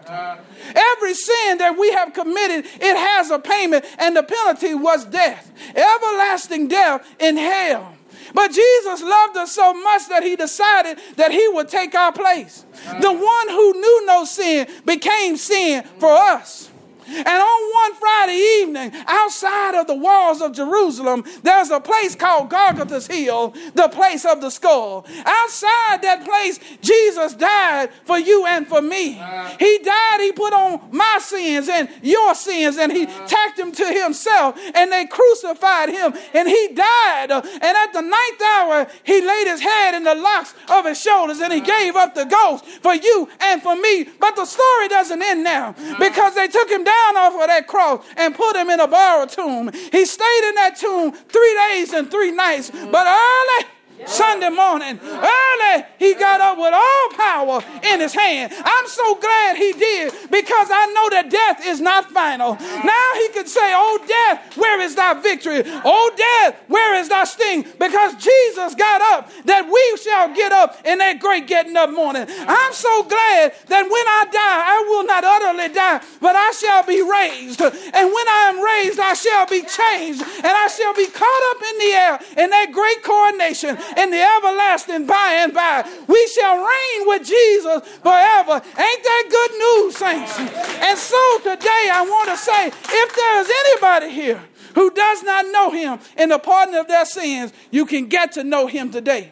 Every 0.76 1.14
sin 1.14 1.58
that 1.58 1.78
we 1.78 1.92
have 1.92 2.14
committed, 2.14 2.66
it 2.80 2.98
has 2.98 3.32
a 3.32 3.40
payment, 3.40 3.86
and 3.98 4.16
the 4.16 4.24
penalty 4.24 4.74
was 4.74 5.06
death, 5.06 5.52
everlasting 5.76 6.68
death 6.68 7.06
in 7.20 7.38
hell. 7.38 7.94
But 8.34 8.52
Jesus 8.52 9.02
loved 9.02 9.38
us 9.38 9.52
so 9.52 9.74
much 9.74 10.08
that 10.10 10.24
he 10.24 10.36
decided 10.36 11.00
that 11.16 11.32
he 11.32 11.48
would 11.50 11.68
take 11.68 11.96
our 11.96 12.12
place. 12.12 12.66
The 13.02 13.12
one 13.12 13.50
who 13.50 13.74
knew 13.74 14.06
no 14.06 14.26
sin 14.26 14.68
became 14.86 15.38
sin 15.38 15.84
for 16.00 16.12
us. 16.12 16.69
And 17.10 17.28
on 17.28 17.74
one 17.74 17.96
Friday 17.96 18.62
evening, 18.62 18.92
outside 19.08 19.76
of 19.76 19.88
the 19.88 19.96
walls 19.96 20.42
of 20.42 20.54
Jerusalem, 20.54 21.24
there's 21.44 21.70
a 21.70 21.80
place 21.80 22.16
called 22.16 22.50
Golgotha's 22.50 23.08
Hill, 23.08 23.54
the 23.74 23.90
place 23.90 24.26
of 24.26 24.42
the 24.42 24.50
skull. 24.50 25.06
Outside 25.26 26.02
that 26.02 26.24
place, 26.26 26.60
Jesus 26.82 27.34
died 27.34 27.90
for 28.06 28.20
you 28.20 28.46
and 28.46 28.68
for 28.68 28.82
me. 28.82 29.14
He 29.60 29.80
died, 29.80 30.20
he 30.20 30.32
put 30.32 30.54
on 30.54 30.82
my 30.92 31.20
sins 31.22 31.70
and 31.70 31.90
your 32.02 32.36
sins, 32.36 32.78
and 32.78 32.92
he 32.92 33.06
tacked 33.06 33.58
them 33.58 33.72
to 33.72 33.86
himself, 33.86 34.60
and 34.76 34.92
they 34.92 35.06
crucified 35.06 35.90
him, 35.90 36.14
and 36.34 36.48
he 36.48 36.68
died. 36.74 37.32
And 37.32 37.64
at 37.64 37.94
the 37.94 38.02
ninth 38.02 38.42
hour, 38.42 38.88
he 39.04 39.22
laid 39.22 39.48
his 39.48 39.62
head 39.62 39.96
in 39.96 40.04
the 40.04 40.16
locks 40.16 40.54
of 40.70 40.86
his 40.86 41.02
shoulders, 41.02 41.40
and 41.40 41.52
he 41.52 41.62
gave 41.62 41.96
up 41.96 42.16
the 42.16 42.26
ghost 42.26 42.66
for 42.66 42.94
you 42.94 43.30
and 43.40 43.62
for 43.62 43.76
me. 43.76 44.06
But 44.20 44.36
the 44.36 44.46
story 44.46 44.88
doesn't 44.88 45.22
end 45.22 45.44
now 45.44 45.76
because 46.00 46.36
they 46.36 46.48
took 46.48 46.70
him 46.70 46.84
down 46.84 46.99
down 47.00 47.18
off 47.18 47.34
of 47.42 47.48
that 47.48 47.68
cross 47.68 48.06
and 48.18 48.36
put 48.36 48.56
him 48.56 48.70
in 48.70 48.80
a 48.80 48.88
borrowed 48.88 49.30
tomb. 49.30 49.72
He 49.72 50.06
stayed 50.06 50.50
in 50.50 50.56
that 50.56 50.78
tomb 50.80 51.12
three 51.12 51.56
days 51.70 51.94
and 51.94 52.10
three 52.10 52.32
nights. 52.32 52.72
But 52.72 53.06
early, 53.08 53.66
Sunday 54.06 54.50
morning, 54.50 55.00
early, 55.04 55.84
he 55.98 56.14
got 56.16 56.42
up 56.42 56.58
with 56.58 56.74
all 56.74 57.10
power 57.16 57.62
in 57.84 58.00
his 58.00 58.14
hand. 58.14 58.54
I'm 58.56 58.88
so 58.88 59.16
glad 59.16 59.58
he 59.58 59.74
did 59.74 60.14
because 60.32 60.68
I 60.72 60.92
know 60.94 61.10
that 61.10 61.30
death 61.30 61.66
is 61.66 61.82
not 61.82 62.12
final. 62.12 62.56
Now 62.56 63.08
he 63.16 63.30
can 63.30 63.48
say, 63.48 63.74
Oh, 63.76 64.00
death, 64.08 64.58
where 64.58 64.82
is 64.82 64.96
thy 64.96 65.20
victory? 65.20 65.64
Oh, 65.66 66.12
death, 66.16 66.60
where 66.68 66.96
is 66.96 67.10
thy 67.10 67.24
sting? 67.26 67.66
Because 67.78 68.16
Jesus 68.16 68.76
got 68.76 69.02
up 69.02 69.32
that 69.46 69.66
we 69.66 69.98
shall 69.98 70.34
get 70.34 70.52
up 70.52 70.78
in 70.86 70.98
that 71.00 71.20
great 71.20 71.48
getting 71.48 71.76
up 71.76 71.92
morning. 71.92 72.26
I'm 72.30 72.74
so 72.74 73.04
glad 73.04 73.54
that 73.68 73.84
when 73.84 74.08
I 74.08 74.26
die, 74.32 74.62
I 74.66 74.86
will 74.88 75.06
not 75.06 75.24
utterly 75.24 75.74
die, 75.74 76.02
but 76.22 76.36
I 76.36 76.52
shall 76.52 76.84
be 76.84 77.02
raised. 77.02 77.62
And 77.62 78.08
when 78.14 78.28
I 78.28 78.52
am 78.54 78.62
raised, 78.62 79.00
I 79.00 79.14
shall 79.14 79.46
be 79.46 79.62
changed, 79.62 80.22
and 80.22 80.54
I 80.54 80.68
shall 80.68 80.94
be 80.94 81.08
caught 81.08 81.44
up 81.52 81.62
in 81.64 81.78
the 81.80 81.92
air 81.94 82.20
in 82.44 82.50
that 82.50 82.72
great 82.72 83.04
coronation 83.04 83.78
in 83.98 84.12
the 84.12 84.22
everlasting 84.22 85.06
by 85.06 85.36
and 85.40 85.54
by. 85.54 85.88
We 86.08 86.28
shall 86.28 86.58
reign 86.58 87.08
with 87.08 87.28
Jesus 87.28 87.88
forever. 88.00 88.54
Ain't 88.54 89.04
that 89.04 89.26
good 89.30 89.52
news, 89.60 89.98
saints? 89.98 90.40
And 90.40 90.98
so 90.98 91.38
today 91.40 91.90
I 91.92 92.06
want 92.08 92.30
to 92.30 92.38
say 92.38 92.68
if 92.68 93.16
there's 93.16 93.50
anybody 93.66 94.12
here 94.12 94.42
who 94.76 94.92
does 94.92 95.24
not 95.24 95.46
know 95.48 95.72
him 95.72 96.00
in 96.18 96.30
the 96.30 96.40
pardon 96.40 96.76
of 96.76 96.88
their 96.88 97.06
sins, 97.06 97.52
you 97.72 97.86
can 97.86 98.08
get 98.08 98.34
to 98.34 98.44
know 98.44 98.68
him 98.68 98.92
today. 98.92 99.32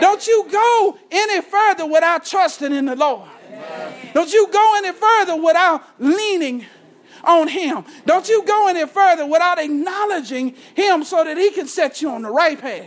Don't 0.00 0.26
you 0.26 0.46
go 0.50 0.98
any 1.10 1.40
further 1.40 1.86
without 1.86 2.24
trusting 2.24 2.72
in 2.72 2.86
the 2.86 2.96
Lord. 2.96 3.28
Don't 4.14 4.32
you 4.32 4.48
go 4.52 4.74
any 4.78 4.92
further 4.92 5.40
without 5.40 5.82
leaning 5.98 6.66
on 7.24 7.48
him. 7.48 7.84
Don't 8.06 8.28
you 8.28 8.44
go 8.44 8.68
any 8.68 8.86
further 8.86 9.26
without 9.26 9.58
acknowledging 9.58 10.54
him 10.74 11.04
so 11.04 11.24
that 11.24 11.36
he 11.36 11.50
can 11.50 11.68
set 11.68 12.02
you 12.02 12.10
on 12.10 12.22
the 12.22 12.30
right 12.30 12.60
path. 12.60 12.86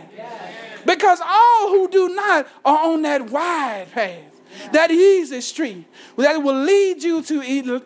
Because 0.86 1.20
all 1.20 1.68
who 1.70 1.88
do 1.88 2.08
not 2.14 2.46
are 2.64 2.92
on 2.92 3.02
that 3.02 3.28
wide 3.30 3.88
path, 3.92 4.72
that 4.72 4.90
easy 4.90 5.40
street 5.40 5.84
that 6.16 6.42
will 6.42 6.62
lead 6.62 7.02
you 7.02 7.22
to 7.22 7.42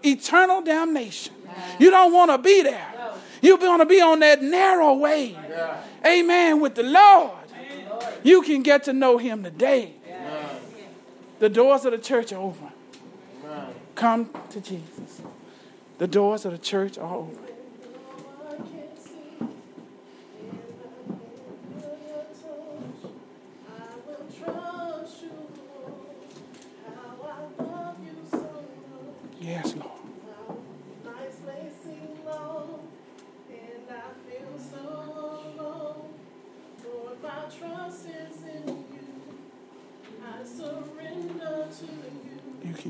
eternal 0.07 0.61
damnation. 0.61 1.35
You 1.79 1.91
don't 1.91 2.13
want 2.13 2.31
to 2.31 2.39
be 2.39 2.63
there. 2.63 2.87
You 3.43 3.57
want 3.57 3.81
to 3.81 3.87
be 3.87 4.01
on 4.01 4.21
that 4.21 4.43
narrow 4.43 4.93
way. 4.95 5.37
Amen. 6.07 6.61
With 6.61 6.75
the 6.75 6.83
Lord. 6.83 7.33
You 8.23 8.43
can 8.43 8.63
get 8.63 8.85
to 8.85 8.93
know 8.93 9.19
him 9.19 9.43
today. 9.43 9.95
The 11.39 11.49
doors 11.49 11.87
of 11.87 11.93
the 11.93 11.99
church 11.99 12.33
are 12.33 12.41
open. 12.41 12.69
Come 13.95 14.31
to 14.51 14.61
Jesus. 14.61 15.23
The 15.99 16.07
doors 16.07 16.45
of 16.45 16.53
the 16.53 16.59
church 16.59 16.99
are 16.99 17.17
open. 17.17 17.50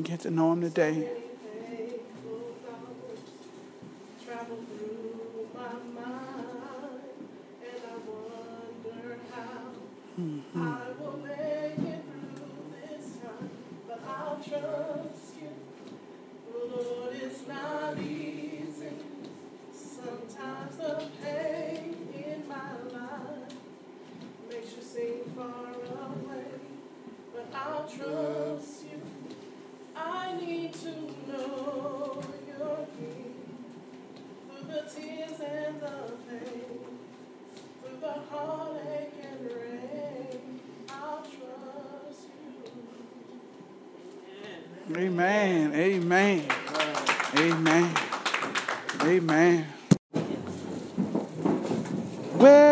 Can 0.01 0.13
get 0.17 0.21
to 0.21 0.31
know 0.31 0.53
him 0.53 0.63
today. 0.63 1.20
Amen. 44.97 45.73
Amen. 45.75 46.45
Amen. 47.37 47.95
Amen. 49.03 49.65
Where 52.37 52.70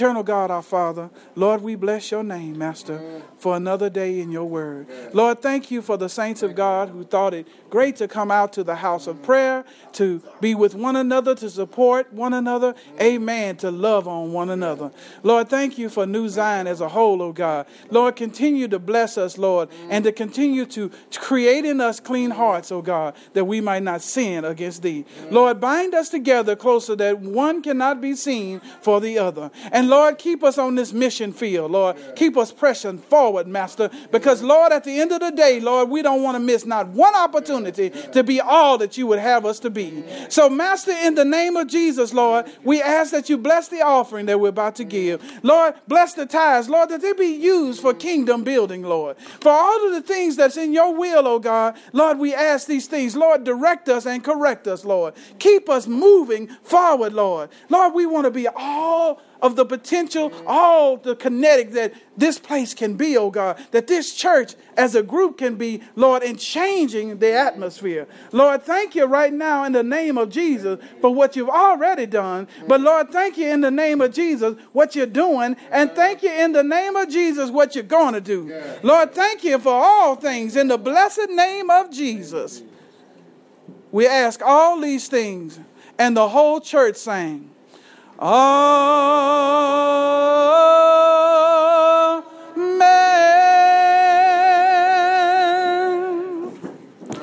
Eternal 0.00 0.22
God, 0.22 0.50
our 0.50 0.62
Father, 0.62 1.10
Lord, 1.36 1.60
we 1.60 1.74
bless 1.74 2.10
your 2.10 2.24
name, 2.24 2.56
Master, 2.56 3.20
for 3.40 3.56
another 3.56 3.90
day 3.90 4.20
in 4.20 4.30
your 4.30 4.44
word. 4.44 4.86
Lord, 5.12 5.40
thank 5.40 5.70
you 5.70 5.82
for 5.82 5.96
the 5.96 6.08
saints 6.08 6.42
of 6.42 6.54
God 6.54 6.90
who 6.90 7.04
thought 7.04 7.34
it 7.34 7.46
great 7.70 7.96
to 7.96 8.08
come 8.08 8.30
out 8.30 8.52
to 8.52 8.64
the 8.64 8.76
house 8.76 9.06
of 9.06 9.22
prayer, 9.22 9.64
to 9.92 10.20
be 10.40 10.54
with 10.54 10.74
one 10.74 10.96
another, 10.96 11.34
to 11.36 11.48
support 11.48 12.12
one 12.12 12.32
another. 12.34 12.74
Amen. 13.00 13.56
To 13.56 13.70
love 13.70 14.06
on 14.06 14.32
one 14.32 14.50
another. 14.50 14.90
Lord, 15.22 15.48
thank 15.48 15.78
you 15.78 15.88
for 15.88 16.06
New 16.06 16.28
Zion 16.28 16.66
as 16.66 16.80
a 16.80 16.88
whole, 16.88 17.22
oh 17.22 17.32
God. 17.32 17.66
Lord, 17.90 18.16
continue 18.16 18.68
to 18.68 18.78
bless 18.78 19.16
us, 19.16 19.38
Lord, 19.38 19.68
and 19.88 20.04
to 20.04 20.12
continue 20.12 20.66
to 20.66 20.90
create 21.14 21.64
in 21.64 21.80
us 21.80 22.00
clean 22.00 22.30
hearts, 22.30 22.72
oh 22.72 22.82
God, 22.82 23.14
that 23.32 23.44
we 23.44 23.60
might 23.60 23.82
not 23.82 24.02
sin 24.02 24.44
against 24.44 24.82
thee. 24.82 25.04
Lord, 25.30 25.60
bind 25.60 25.94
us 25.94 26.08
together 26.08 26.56
closer 26.56 26.96
that 26.96 27.20
one 27.20 27.62
cannot 27.62 28.00
be 28.00 28.14
seen 28.14 28.60
for 28.80 29.00
the 29.00 29.18
other. 29.18 29.50
And 29.70 29.88
Lord, 29.88 30.18
keep 30.18 30.42
us 30.42 30.58
on 30.58 30.74
this 30.74 30.92
mission 30.92 31.32
field, 31.32 31.70
Lord. 31.70 31.96
Keep 32.16 32.36
us 32.36 32.52
pressing 32.52 32.98
forward, 32.98 33.29
Master, 33.46 33.90
because 34.10 34.42
Lord, 34.42 34.72
at 34.72 34.84
the 34.84 35.00
end 35.00 35.12
of 35.12 35.20
the 35.20 35.30
day, 35.30 35.60
Lord, 35.60 35.88
we 35.88 36.02
don't 36.02 36.22
want 36.22 36.34
to 36.36 36.40
miss 36.40 36.64
not 36.64 36.88
one 36.88 37.14
opportunity 37.14 37.90
to 37.90 38.22
be 38.22 38.40
all 38.40 38.78
that 38.78 38.96
you 38.96 39.06
would 39.06 39.18
have 39.18 39.44
us 39.44 39.60
to 39.60 39.70
be. 39.70 40.04
So, 40.28 40.48
Master, 40.48 40.92
in 40.92 41.14
the 41.14 41.24
name 41.24 41.56
of 41.56 41.68
Jesus, 41.68 42.12
Lord, 42.12 42.46
we 42.64 42.80
ask 42.80 43.10
that 43.12 43.28
you 43.28 43.38
bless 43.38 43.68
the 43.68 43.82
offering 43.82 44.26
that 44.26 44.40
we're 44.40 44.48
about 44.48 44.76
to 44.76 44.84
give. 44.84 45.22
Lord, 45.42 45.74
bless 45.88 46.14
the 46.14 46.26
tithes, 46.26 46.68
Lord, 46.68 46.88
that 46.90 47.02
they 47.02 47.12
be 47.12 47.26
used 47.26 47.80
for 47.80 47.94
kingdom 47.94 48.44
building, 48.44 48.82
Lord. 48.82 49.16
For 49.40 49.50
all 49.50 49.86
of 49.86 49.92
the 49.92 50.02
things 50.02 50.36
that's 50.36 50.56
in 50.56 50.72
your 50.72 50.94
will, 50.94 51.26
oh 51.26 51.38
God, 51.38 51.76
Lord, 51.92 52.18
we 52.18 52.34
ask 52.34 52.66
these 52.66 52.86
things. 52.86 53.16
Lord, 53.16 53.44
direct 53.44 53.88
us 53.88 54.06
and 54.06 54.22
correct 54.22 54.66
us, 54.66 54.84
Lord. 54.84 55.14
Keep 55.38 55.68
us 55.68 55.86
moving 55.86 56.48
forward, 56.62 57.12
Lord. 57.12 57.50
Lord, 57.68 57.94
we 57.94 58.06
want 58.06 58.24
to 58.24 58.30
be 58.30 58.48
all 58.48 59.20
of 59.42 59.56
the 59.56 59.64
potential, 59.64 60.32
all 60.46 60.96
the 60.96 61.16
kinetic 61.16 61.72
that 61.72 61.94
this 62.16 62.38
place 62.38 62.74
can 62.74 62.94
be, 62.94 63.16
oh 63.16 63.30
God, 63.30 63.58
that 63.70 63.86
this 63.86 64.14
church 64.14 64.54
as 64.76 64.94
a 64.94 65.02
group 65.02 65.38
can 65.38 65.56
be, 65.56 65.82
Lord, 65.96 66.22
in 66.22 66.36
changing 66.36 67.18
the 67.18 67.32
atmosphere. 67.32 68.06
Lord, 68.32 68.62
thank 68.62 68.94
you 68.94 69.06
right 69.06 69.32
now 69.32 69.64
in 69.64 69.72
the 69.72 69.82
name 69.82 70.18
of 70.18 70.30
Jesus 70.30 70.78
for 71.00 71.14
what 71.14 71.36
you've 71.36 71.48
already 71.48 72.06
done. 72.06 72.48
But 72.66 72.80
Lord, 72.80 73.10
thank 73.10 73.38
you 73.38 73.48
in 73.48 73.60
the 73.60 73.70
name 73.70 74.00
of 74.00 74.12
Jesus 74.12 74.56
what 74.72 74.94
you're 74.94 75.06
doing. 75.06 75.56
And 75.70 75.90
thank 75.92 76.22
you 76.22 76.30
in 76.30 76.52
the 76.52 76.64
name 76.64 76.96
of 76.96 77.08
Jesus 77.08 77.50
what 77.50 77.74
you're 77.74 77.84
going 77.84 78.14
to 78.14 78.20
do. 78.20 78.62
Lord, 78.82 79.14
thank 79.14 79.44
you 79.44 79.58
for 79.58 79.72
all 79.72 80.16
things 80.16 80.56
in 80.56 80.68
the 80.68 80.78
blessed 80.78 81.30
name 81.30 81.70
of 81.70 81.90
Jesus. 81.90 82.62
We 83.92 84.06
ask 84.06 84.40
all 84.42 84.80
these 84.80 85.08
things, 85.08 85.58
and 85.98 86.16
the 86.16 86.28
whole 86.28 86.60
church 86.60 86.96
sang. 86.96 87.50
Amen. 88.22 88.60